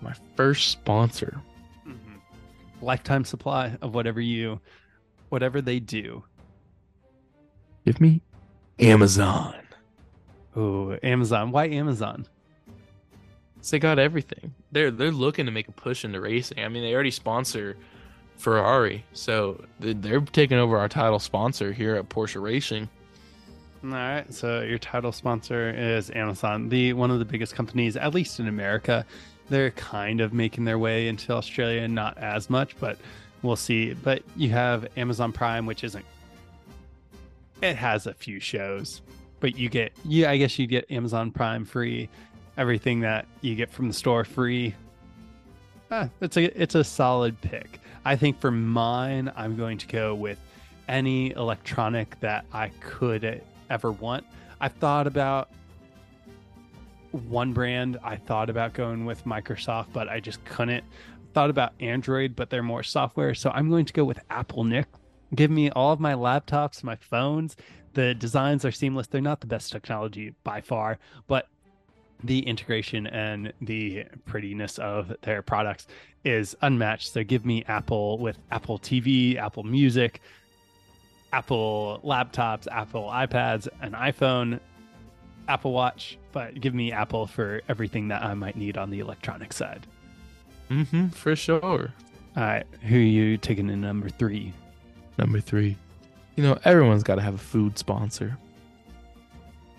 My 0.00 0.14
first 0.36 0.68
sponsor. 0.70 1.40
Lifetime 2.82 3.24
supply 3.24 3.76
of 3.82 3.94
whatever 3.94 4.20
you, 4.20 4.60
whatever 5.28 5.60
they 5.60 5.80
do. 5.80 6.24
Give 7.84 8.00
me 8.00 8.22
Amazon. 8.78 9.54
Oh, 10.56 10.96
Amazon. 11.02 11.50
Why 11.50 11.66
Amazon? 11.68 12.26
So 13.60 13.72
they 13.72 13.78
got 13.78 13.98
everything. 13.98 14.54
They're 14.72 14.90
they're 14.90 15.10
looking 15.10 15.46
to 15.46 15.52
make 15.52 15.68
a 15.68 15.72
push 15.72 16.04
into 16.04 16.20
racing. 16.20 16.60
I 16.60 16.68
mean, 16.68 16.82
they 16.82 16.94
already 16.94 17.10
sponsor 17.10 17.76
Ferrari. 18.36 19.04
So 19.12 19.62
they're 19.78 20.20
taking 20.20 20.58
over 20.58 20.78
our 20.78 20.88
title 20.88 21.18
sponsor 21.18 21.72
here 21.72 21.96
at 21.96 22.08
Porsche 22.08 22.40
Racing. 22.40 22.88
All 23.82 23.90
right, 23.90 24.32
so 24.32 24.60
your 24.60 24.78
title 24.78 25.10
sponsor 25.10 25.70
is 25.70 26.10
Amazon, 26.10 26.68
the 26.68 26.92
one 26.92 27.10
of 27.10 27.18
the 27.18 27.24
biggest 27.24 27.54
companies, 27.54 27.96
at 27.96 28.12
least 28.12 28.38
in 28.38 28.46
America. 28.48 29.06
They're 29.50 29.72
kind 29.72 30.20
of 30.20 30.32
making 30.32 30.64
their 30.64 30.78
way 30.78 31.08
into 31.08 31.32
Australia, 31.32 31.86
not 31.88 32.16
as 32.16 32.48
much, 32.48 32.78
but 32.78 32.96
we'll 33.42 33.56
see. 33.56 33.92
But 33.94 34.22
you 34.36 34.50
have 34.50 34.86
Amazon 34.96 35.32
Prime, 35.32 35.66
which 35.66 35.84
isn't. 35.84 36.04
It 37.60 37.76
has 37.76 38.06
a 38.06 38.14
few 38.14 38.40
shows, 38.40 39.02
but 39.40 39.58
you 39.58 39.68
get 39.68 39.92
yeah, 40.04 40.30
I 40.30 40.38
guess 40.38 40.58
you 40.58 40.66
get 40.66 40.90
Amazon 40.90 41.30
Prime 41.30 41.64
free, 41.64 42.08
everything 42.56 43.00
that 43.00 43.26
you 43.42 43.54
get 43.54 43.70
from 43.70 43.88
the 43.88 43.94
store 43.94 44.24
free. 44.24 44.74
Ah, 45.90 46.08
it's 46.20 46.36
a 46.36 46.44
it's 46.62 46.76
a 46.76 46.84
solid 46.84 47.38
pick. 47.40 47.80
I 48.04 48.16
think 48.16 48.40
for 48.40 48.50
mine, 48.50 49.30
I'm 49.36 49.56
going 49.56 49.78
to 49.78 49.86
go 49.88 50.14
with 50.14 50.38
any 50.88 51.32
electronic 51.32 52.18
that 52.20 52.44
I 52.52 52.68
could 52.80 53.42
ever 53.68 53.92
want. 53.92 54.24
I've 54.60 54.72
thought 54.74 55.06
about 55.06 55.50
one 57.12 57.52
brand. 57.52 57.98
I 58.02 58.16
thought 58.16 58.50
about 58.50 58.72
going 58.72 59.04
with 59.04 59.24
Microsoft, 59.24 59.92
but 59.92 60.08
I 60.08 60.20
just 60.20 60.44
couldn't. 60.44 60.84
Thought 61.32 61.50
about 61.50 61.72
Android, 61.80 62.34
but 62.34 62.50
they're 62.50 62.62
more 62.62 62.82
software. 62.82 63.34
So 63.34 63.50
I'm 63.50 63.68
going 63.68 63.84
to 63.84 63.92
go 63.92 64.04
with 64.04 64.18
Apple, 64.30 64.64
Nick. 64.64 64.86
Give 65.34 65.50
me 65.50 65.70
all 65.70 65.92
of 65.92 66.00
my 66.00 66.14
laptops, 66.14 66.82
my 66.82 66.96
phones. 66.96 67.56
The 67.94 68.14
designs 68.14 68.64
are 68.64 68.72
seamless. 68.72 69.06
They're 69.06 69.20
not 69.20 69.40
the 69.40 69.46
best 69.46 69.70
technology 69.70 70.34
by 70.44 70.60
far, 70.60 70.98
but 71.28 71.48
the 72.22 72.40
integration 72.40 73.06
and 73.06 73.52
the 73.60 74.04
prettiness 74.26 74.78
of 74.78 75.12
their 75.22 75.42
products 75.42 75.86
is 76.24 76.56
unmatched. 76.62 77.12
So 77.12 77.24
give 77.24 77.46
me 77.46 77.64
Apple 77.66 78.18
with 78.18 78.38
Apple 78.50 78.78
TV, 78.78 79.36
Apple 79.36 79.62
Music, 79.62 80.20
Apple 81.32 82.00
laptops, 82.04 82.66
Apple 82.70 83.04
iPads, 83.04 83.68
an 83.80 83.92
iPhone, 83.92 84.60
Apple 85.50 85.72
Watch, 85.72 86.16
but 86.32 86.60
give 86.60 86.74
me 86.74 86.92
Apple 86.92 87.26
for 87.26 87.60
everything 87.68 88.08
that 88.08 88.22
I 88.22 88.34
might 88.34 88.56
need 88.56 88.76
on 88.78 88.90
the 88.90 89.00
electronic 89.00 89.52
side. 89.52 89.86
Mm-hmm, 90.70 91.08
for 91.08 91.34
sure. 91.34 91.60
All 92.36 92.42
right, 92.42 92.64
who 92.82 92.96
are 92.96 93.00
you 93.00 93.36
taking 93.36 93.68
in 93.68 93.80
number 93.80 94.08
three? 94.08 94.52
Number 95.18 95.40
three. 95.40 95.76
You 96.36 96.44
know, 96.44 96.58
everyone's 96.64 97.02
got 97.02 97.16
to 97.16 97.22
have 97.22 97.34
a 97.34 97.38
food 97.38 97.76
sponsor. 97.78 98.38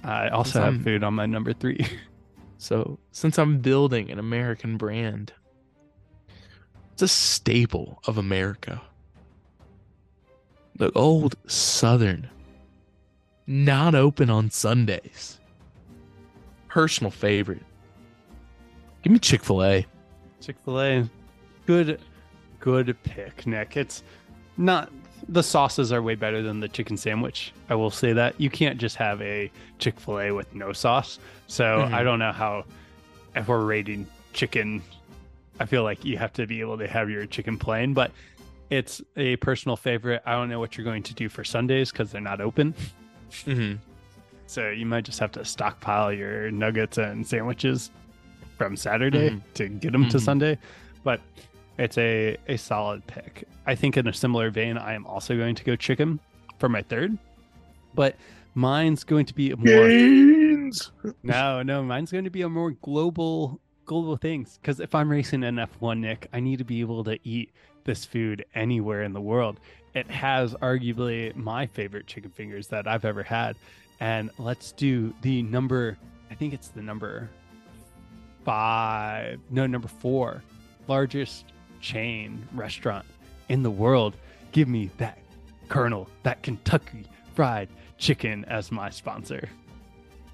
I 0.03 0.27
also 0.29 0.51
Since 0.51 0.63
have 0.65 0.73
I'm- 0.73 0.83
food 0.83 1.03
on 1.03 1.13
my 1.13 1.25
number 1.25 1.53
three. 1.53 1.85
So, 2.57 2.99
since 3.11 3.39
I'm 3.39 3.57
building 3.57 4.11
an 4.11 4.19
American 4.19 4.77
brand, 4.77 5.33
it's 6.93 7.01
a 7.01 7.07
staple 7.07 7.99
of 8.05 8.19
America. 8.19 8.79
The 10.75 10.91
old 10.91 11.33
Southern, 11.47 12.29
not 13.47 13.95
open 13.95 14.29
on 14.29 14.51
Sundays. 14.51 15.39
Personal 16.71 17.11
favorite. 17.11 17.61
Give 19.03 19.11
me 19.11 19.19
Chick 19.19 19.43
fil 19.43 19.61
A. 19.61 19.85
Chick 20.39 20.55
fil 20.63 20.79
A. 20.81 21.09
Good, 21.65 21.99
good 22.61 22.95
pick, 23.03 23.45
Nick. 23.45 23.75
It's 23.75 24.03
not, 24.55 24.89
the 25.27 25.43
sauces 25.43 25.91
are 25.91 26.01
way 26.01 26.15
better 26.15 26.41
than 26.41 26.61
the 26.61 26.69
chicken 26.69 26.95
sandwich. 26.95 27.51
I 27.69 27.75
will 27.75 27.91
say 27.91 28.13
that. 28.13 28.39
You 28.39 28.49
can't 28.49 28.79
just 28.79 28.95
have 28.95 29.21
a 29.21 29.51
Chick 29.79 29.99
fil 29.99 30.21
A 30.21 30.31
with 30.31 30.55
no 30.55 30.71
sauce. 30.71 31.19
So 31.47 31.63
Mhm. 31.65 31.93
I 31.93 32.03
don't 32.03 32.19
know 32.19 32.31
how, 32.31 32.63
if 33.35 33.49
we're 33.49 33.65
rating 33.65 34.07
chicken, 34.31 34.81
I 35.59 35.65
feel 35.65 35.83
like 35.83 36.05
you 36.05 36.17
have 36.19 36.31
to 36.33 36.47
be 36.47 36.61
able 36.61 36.77
to 36.77 36.87
have 36.87 37.09
your 37.09 37.25
chicken 37.25 37.57
plain, 37.57 37.93
but 37.93 38.11
it's 38.69 39.01
a 39.17 39.35
personal 39.37 39.75
favorite. 39.75 40.21
I 40.25 40.31
don't 40.33 40.47
know 40.47 40.61
what 40.61 40.77
you're 40.77 40.85
going 40.85 41.03
to 41.03 41.13
do 41.13 41.27
for 41.27 41.43
Sundays 41.43 41.91
because 41.91 42.13
they're 42.13 42.21
not 42.21 42.39
open. 42.39 42.73
Mm-hmm. 43.45 43.73
So 44.51 44.69
you 44.69 44.85
might 44.85 45.05
just 45.05 45.17
have 45.19 45.31
to 45.31 45.45
stockpile 45.45 46.11
your 46.11 46.51
nuggets 46.51 46.97
and 46.97 47.25
sandwiches 47.25 47.89
from 48.57 48.75
Saturday 48.75 49.29
Mhm. 49.29 49.41
to 49.53 49.69
get 49.69 49.93
them 49.93 50.09
to 50.09 50.17
Mhm. 50.17 50.21
Sunday. 50.21 50.57
But 51.05 51.21
it's 51.77 51.97
a, 51.97 52.35
a 52.49 52.57
solid 52.57 53.07
pick. 53.07 53.45
I 53.65 53.75
think 53.75 53.95
in 53.95 54.07
a 54.07 54.13
similar 54.13 54.49
vein, 54.49 54.77
I 54.77 54.93
am 54.93 55.05
also 55.05 55.37
going 55.37 55.55
to 55.55 55.63
go 55.63 55.77
chicken 55.77 56.19
for 56.59 56.67
my 56.67 56.81
third. 56.81 57.17
But 57.95 58.17
mine's 58.53 59.05
going 59.05 59.25
to 59.27 59.33
be 59.33 59.51
a 59.51 59.55
more 59.55 59.65
Gains. 59.87 60.91
no, 61.23 61.63
no, 61.63 61.81
mine's 61.81 62.11
going 62.11 62.25
to 62.25 62.29
be 62.29 62.41
a 62.41 62.49
more 62.49 62.71
global 62.71 63.61
global 63.85 64.17
things. 64.17 64.57
Because 64.61 64.81
if 64.81 64.93
I'm 64.93 65.09
racing 65.09 65.43
an 65.45 65.55
F1, 65.59 65.99
Nick, 66.01 66.27
I 66.33 66.41
need 66.41 66.57
to 66.59 66.65
be 66.65 66.81
able 66.81 67.05
to 67.05 67.17
eat 67.23 67.51
this 67.85 68.03
food 68.05 68.43
anywhere 68.53 69.01
in 69.03 69.13
the 69.13 69.21
world. 69.21 69.61
It 69.93 70.09
has 70.09 70.53
arguably 70.55 71.35
my 71.35 71.65
favorite 71.65 72.07
chicken 72.07 72.31
fingers 72.31 72.67
that 72.67 72.87
I've 72.87 73.05
ever 73.05 73.23
had. 73.23 73.55
And 73.99 74.31
let's 74.37 74.71
do 74.71 75.13
the 75.21 75.43
number, 75.43 75.97
I 76.29 76.35
think 76.35 76.53
it's 76.53 76.69
the 76.69 76.81
number 76.81 77.29
five, 78.43 79.39
no, 79.49 79.67
number 79.67 79.87
four 79.87 80.41
largest 80.87 81.45
chain 81.79 82.47
restaurant 82.53 83.05
in 83.49 83.63
the 83.63 83.71
world. 83.71 84.15
Give 84.51 84.67
me 84.67 84.89
that 84.97 85.17
Colonel, 85.67 86.09
that 86.23 86.41
Kentucky 86.43 87.05
fried 87.33 87.69
chicken 87.97 88.43
as 88.45 88.71
my 88.71 88.89
sponsor. 88.89 89.47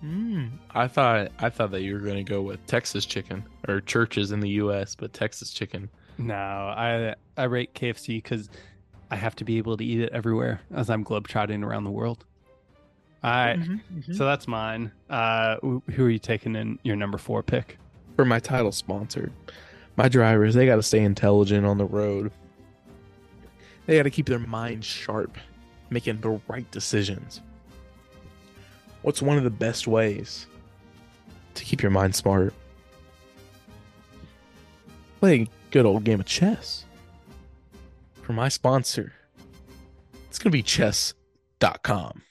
Mm. 0.04 0.52
I 0.72 0.88
thought 0.88 1.32
I 1.40 1.50
thought 1.50 1.72
that 1.72 1.82
you 1.82 1.94
were 1.94 2.00
going 2.00 2.24
to 2.24 2.24
go 2.24 2.42
with 2.42 2.66
Texas 2.68 3.06
chicken 3.06 3.44
or 3.68 3.82
Church's 3.82 4.32
in 4.32 4.40
the 4.40 4.50
U.S., 4.50 4.96
but 4.96 5.14
Texas 5.14 5.52
chicken. 5.52 5.90
No, 6.18 6.36
I 6.36 7.16
I 7.36 7.44
rate 7.44 7.74
KFC 7.74 8.22
because 8.22 8.50
I 9.10 9.16
have 9.16 9.36
to 9.38 9.46
be 9.46 9.58
able 9.58 9.78
to 9.78 9.86
eat 9.86 10.02
it 10.02 10.12
everywhere 10.12 10.62
as 10.74 10.90
I'm 10.90 11.04
globetrotting 11.04 11.64
around 11.64 11.86
the 11.86 11.92
world. 11.92 12.26
All 13.24 13.32
right, 13.32 13.60
so 14.12 14.26
that's 14.26 14.48
mine. 14.48 14.92
Uh, 15.10 15.58
who 15.62 15.82
are 16.06 16.10
you 16.10 16.20
taking 16.20 16.56
in 16.56 16.78
your 16.84 16.96
number 16.96 17.18
four 17.18 17.42
pick? 17.42 17.78
for 18.18 18.26
my 18.26 18.40
title 18.40 18.72
sponsor, 18.72 19.32
my 19.96 20.10
drivers, 20.10 20.56
they 20.56 20.66
got 20.66 20.76
to 20.76 20.84
stay 20.84 21.04
intelligent 21.04 21.66
on 21.66 21.78
the 21.78 21.86
road. 21.86 22.32
They 23.86 23.96
got 23.96 24.04
to 24.04 24.10
keep 24.10 24.26
their 24.26 24.40
minds 24.40 24.86
sharp, 24.86 25.38
making 25.90 26.20
the 26.20 26.42
right 26.48 26.70
decisions. 26.72 27.42
What's 29.04 29.22
one 29.22 29.38
of 29.38 29.44
the 29.44 29.50
best 29.52 29.88
ways 29.88 30.48
to 31.54 31.64
keep 31.64 31.82
your 31.82 31.92
mind 31.92 32.16
smart? 32.16 32.54
Play 35.20 35.42
a 35.42 35.48
good 35.72 35.86
old 35.86 36.04
game 36.04 36.20
of 36.20 36.26
chess. 36.26 36.84
For 38.28 38.34
my 38.34 38.50
sponsor, 38.50 39.14
it's 40.28 40.38
going 40.38 40.52
to 40.52 40.58
be 40.58 40.62
chess.com. 40.62 41.14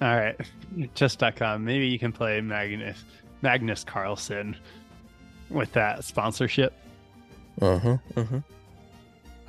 All 0.00 0.16
right, 0.16 0.40
chess.com. 0.94 1.66
Maybe 1.66 1.86
you 1.88 1.98
can 1.98 2.12
play 2.12 2.40
Magnus 2.40 3.04
Magnus 3.42 3.84
Carlsen 3.84 4.56
with 5.50 5.70
that 5.74 6.02
sponsorship. 6.02 6.72
Uh 7.60 7.78
huh. 7.78 7.98
Uh 8.16 8.24
huh. 8.24 8.40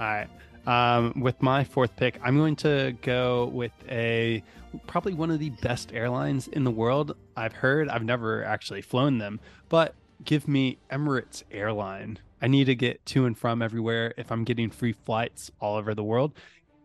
All 0.02 0.06
right. 0.06 0.28
Um, 0.68 1.22
with 1.22 1.42
my 1.42 1.64
fourth 1.64 1.96
pick, 1.96 2.20
I'm 2.22 2.36
going 2.36 2.58
to 2.58 2.94
go 3.04 3.46
with 3.46 3.72
a 3.90 4.44
probably 4.86 5.14
one 5.14 5.32
of 5.32 5.40
the 5.40 5.52
best 5.62 5.94
airlines 5.94 6.50
in 6.50 6.66
the 6.66 6.72
world. 6.72 7.16
I've 7.38 7.54
heard, 7.54 7.88
I've 7.88 8.04
never 8.04 8.44
actually 8.44 8.82
flown 8.82 9.18
them, 9.18 9.40
but 9.70 9.96
give 10.26 10.46
me 10.46 10.78
Emirates 10.92 11.44
Airline. 11.52 12.20
I 12.42 12.48
need 12.48 12.66
to 12.66 12.76
get 12.76 13.06
to 13.08 13.26
and 13.26 13.38
from 13.38 13.62
everywhere. 13.62 14.14
If 14.18 14.32
I'm 14.32 14.44
getting 14.44 14.70
free 14.70 14.94
flights 14.94 15.52
all 15.60 15.78
over 15.78 15.96
the 15.96 16.04
world, 16.04 16.34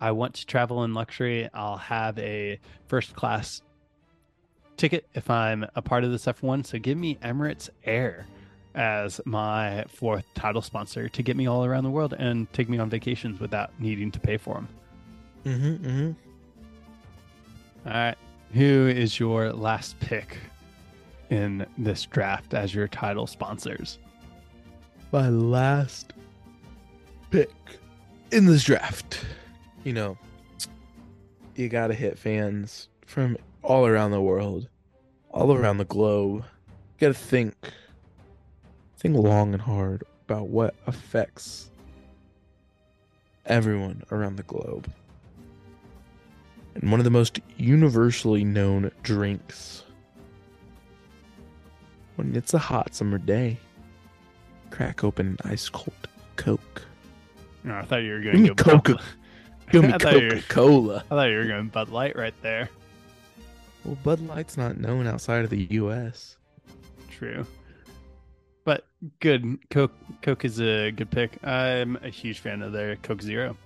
I 0.01 0.13
want 0.13 0.35
to 0.35 0.47
travel 0.47 0.85
in 0.85 0.95
luxury. 0.95 1.49
I'll 1.53 1.77
have 1.77 2.19
a 2.19 2.59
first 2.87 3.15
class 3.15 3.63
ticket 4.77 5.07
if 5.15 5.29
I'm 5.29 5.67
a 5.75 5.83
part 5.83 6.05
of 6.05 6.11
this 6.11 6.25
F1. 6.25 6.67
So 6.67 6.79
give 6.79 6.97
me 6.97 7.17
Emirates 7.17 7.69
Air 7.85 8.27
as 8.75 9.21
my 9.25 9.85
fourth 9.89 10.25
title 10.35 10.63
sponsor 10.63 11.09
to 11.09 11.23
get 11.23 11.37
me 11.37 11.47
all 11.47 11.65
around 11.65 11.85
the 11.85 11.91
world 11.91 12.15
and 12.19 12.51
take 12.53 12.69
me 12.69 12.79
on 12.79 12.89
vacations 12.89 13.41
without 13.41 13.73
needing 13.79 14.11
to 14.13 14.21
pay 14.21 14.37
for 14.37 14.55
them. 14.55 14.69
Mm-hmm, 15.45 15.87
mm-hmm. 15.87 17.89
All 17.89 17.93
right. 17.93 18.17
Who 18.55 18.89
is 18.89 19.19
your 19.19 19.53
last 19.53 19.99
pick 20.01 20.39
in 21.31 21.67
this 21.79 22.05
draft 22.07 22.55
as 22.55 22.75
your 22.75 22.89
title 22.89 23.27
sponsors? 23.27 23.99
My 25.13 25.29
last 25.29 26.13
pick 27.31 27.51
in 28.31 28.47
this 28.47 28.65
draft. 28.65 29.25
You 29.85 29.93
know, 29.93 30.19
you 31.57 31.69
gotta 31.69 31.95
hit 31.95 32.19
fans 32.19 32.89
from 33.07 33.37
all 33.63 33.87
around 33.87 34.13
the 34.13 34.21
world, 34.21 34.69
all 35.31 35.53
around 35.53 35.79
the 35.79 35.85
globe. 35.85 36.45
You 36.99 37.09
gotta 37.09 37.15
think, 37.15 37.55
think 38.99 39.17
long 39.17 39.53
and 39.53 39.63
hard 39.63 40.05
about 40.29 40.49
what 40.49 40.75
affects 40.87 41.71
everyone 43.47 44.03
around 44.13 44.37
the 44.37 44.43
globe. 44.45 44.91
And 46.75 46.91
one 46.91 47.01
of 47.01 47.05
the 47.05 47.11
most 47.11 47.41
universally 47.57 48.45
known 48.45 48.93
drinks 49.03 49.83
when 52.15 52.37
it's 52.37 52.55
a 52.55 52.59
hot 52.59 52.95
summer 52.95 53.19
day 53.19 53.59
crack 54.71 55.05
open 55.05 55.27
an 55.27 55.39
ice 55.51 55.69
cold 55.69 55.93
Coke. 56.37 56.83
No, 57.65 57.75
I 57.77 57.83
thought 57.83 58.03
you 58.03 58.13
were 58.13 58.21
going 58.21 58.45
to 58.47 58.55
go 58.55 58.65
Coca. 58.65 58.93
Bud- 58.95 59.03
Give 59.71 59.83
me 59.85 59.93
I 59.95 59.99
thought 59.99 60.21
you 60.21 60.29
were- 60.29 60.35
Coca 60.37 60.49
Cola. 60.49 60.97
I 61.07 61.09
thought 61.15 61.25
you 61.25 61.37
were 61.39 61.45
going 61.47 61.69
Bud 61.69 61.89
Light 61.91 62.17
right 62.17 62.35
there. 62.43 62.69
Well, 63.85 63.97
Bud 64.03 64.21
Light's 64.27 64.57
not 64.57 64.79
known 64.79 65.07
outside 65.07 65.45
of 65.45 65.51
the 65.51 65.67
U.S. 65.71 66.37
True. 67.11 67.47
But 68.65 68.87
good. 69.21 69.59
Coke 69.71 69.93
Coke 70.23 70.45
is 70.45 70.61
a 70.61 70.91
good 70.91 71.11
pick. 71.11 71.43
I'm 71.45 71.97
a 72.03 72.09
huge 72.11 72.41
fan 72.41 72.63
of 72.63 72.73
their 72.73 72.97
Coke 72.97 73.23
Zero. 73.23 73.57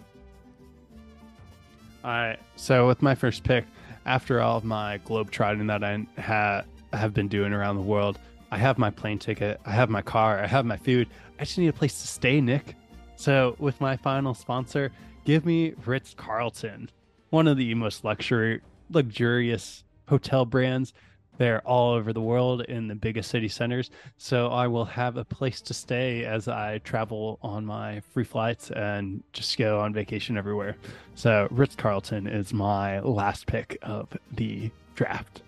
Alright, 2.04 2.38
so 2.56 2.86
with 2.86 3.00
my 3.02 3.14
first 3.14 3.44
pick, 3.44 3.64
after 4.04 4.40
all 4.40 4.58
of 4.58 4.64
my 4.64 4.98
globe 4.98 5.30
trotting 5.30 5.66
that 5.68 5.82
I 5.82 6.06
ha- 6.20 6.62
have 6.92 7.14
been 7.14 7.28
doing 7.28 7.52
around 7.54 7.76
the 7.76 7.82
world, 7.82 8.18
I 8.54 8.58
have 8.58 8.78
my 8.78 8.90
plane 8.90 9.18
ticket, 9.18 9.60
I 9.66 9.72
have 9.72 9.90
my 9.90 10.00
car, 10.00 10.38
I 10.38 10.46
have 10.46 10.64
my 10.64 10.76
food. 10.76 11.08
I 11.40 11.44
just 11.44 11.58
need 11.58 11.66
a 11.66 11.72
place 11.72 12.00
to 12.02 12.06
stay, 12.06 12.40
Nick. 12.40 12.76
So 13.16 13.56
with 13.58 13.80
my 13.80 13.96
final 13.96 14.32
sponsor, 14.32 14.92
give 15.24 15.44
me 15.44 15.74
Ritz 15.84 16.14
Carlton, 16.14 16.88
one 17.30 17.48
of 17.48 17.56
the 17.56 17.74
most 17.74 18.04
luxury, 18.04 18.60
luxurious 18.90 19.82
hotel 20.08 20.44
brands. 20.44 20.92
They're 21.36 21.62
all 21.62 21.94
over 21.94 22.12
the 22.12 22.20
world 22.20 22.62
in 22.66 22.86
the 22.86 22.94
biggest 22.94 23.28
city 23.28 23.48
centers. 23.48 23.90
So 24.18 24.46
I 24.46 24.68
will 24.68 24.84
have 24.84 25.16
a 25.16 25.24
place 25.24 25.60
to 25.62 25.74
stay 25.74 26.24
as 26.24 26.46
I 26.46 26.78
travel 26.78 27.40
on 27.42 27.66
my 27.66 28.02
free 28.12 28.22
flights 28.22 28.70
and 28.70 29.24
just 29.32 29.58
go 29.58 29.80
on 29.80 29.92
vacation 29.92 30.38
everywhere. 30.38 30.76
So 31.16 31.48
Ritz 31.50 31.74
Carlton 31.74 32.28
is 32.28 32.54
my 32.54 33.00
last 33.00 33.48
pick 33.48 33.78
of 33.82 34.16
the 34.30 34.70
draft. 34.94 35.42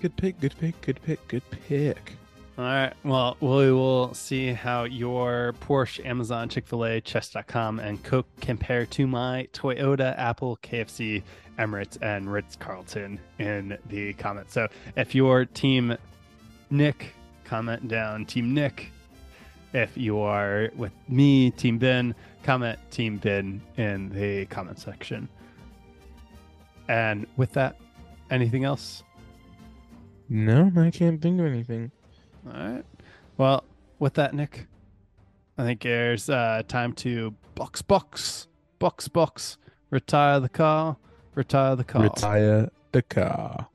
Good 0.00 0.16
pick. 0.16 0.40
Good 0.40 0.54
pick. 0.58 0.80
Good 0.80 1.00
pick. 1.02 1.26
Good 1.28 1.42
pick. 1.50 2.12
All 2.58 2.64
right. 2.64 2.92
Well, 3.04 3.36
we 3.40 3.70
will 3.70 4.14
see 4.14 4.52
how 4.52 4.84
your 4.84 5.54
Porsche, 5.60 6.04
Amazon, 6.04 6.48
Chick 6.48 6.66
fil 6.66 6.84
A, 6.84 7.00
Chess.com, 7.00 7.80
and 7.80 8.02
Coke 8.02 8.26
compare 8.40 8.86
to 8.86 9.06
my 9.06 9.46
Toyota, 9.52 10.18
Apple, 10.18 10.58
KFC, 10.62 11.22
Emirates, 11.58 11.98
and 12.00 12.32
Ritz 12.32 12.56
Carlton 12.56 13.20
in 13.38 13.76
the 13.88 14.14
comments. 14.14 14.54
So 14.54 14.68
if 14.96 15.14
your 15.14 15.44
team 15.44 15.96
Nick, 16.70 17.14
comment 17.44 17.88
down 17.88 18.24
Team 18.26 18.54
Nick. 18.54 18.90
If 19.72 19.96
you 19.96 20.18
are 20.20 20.70
with 20.76 20.92
me, 21.08 21.50
Team 21.50 21.76
Ben, 21.76 22.14
comment 22.42 22.78
Team 22.90 23.18
Ben 23.18 23.60
in 23.76 24.08
the 24.08 24.46
comment 24.46 24.78
section. 24.78 25.28
And 26.88 27.26
with 27.36 27.52
that, 27.52 27.76
anything 28.30 28.64
else? 28.64 29.02
No, 30.28 30.72
I 30.76 30.90
can't 30.90 31.20
think 31.20 31.40
of 31.40 31.46
anything. 31.46 31.90
All 32.46 32.52
right. 32.52 32.84
Well, 33.36 33.64
with 33.98 34.14
that, 34.14 34.34
Nick, 34.34 34.66
I 35.58 35.62
think 35.62 35.82
there's 35.82 36.28
uh, 36.28 36.62
time 36.66 36.92
to 36.94 37.34
box, 37.54 37.82
box, 37.82 38.46
box, 38.78 39.08
box, 39.08 39.58
retire 39.90 40.40
the 40.40 40.48
car, 40.48 40.96
retire 41.34 41.76
the 41.76 41.84
car. 41.84 42.02
Retire 42.02 42.70
the 42.92 43.02
car. 43.02 43.68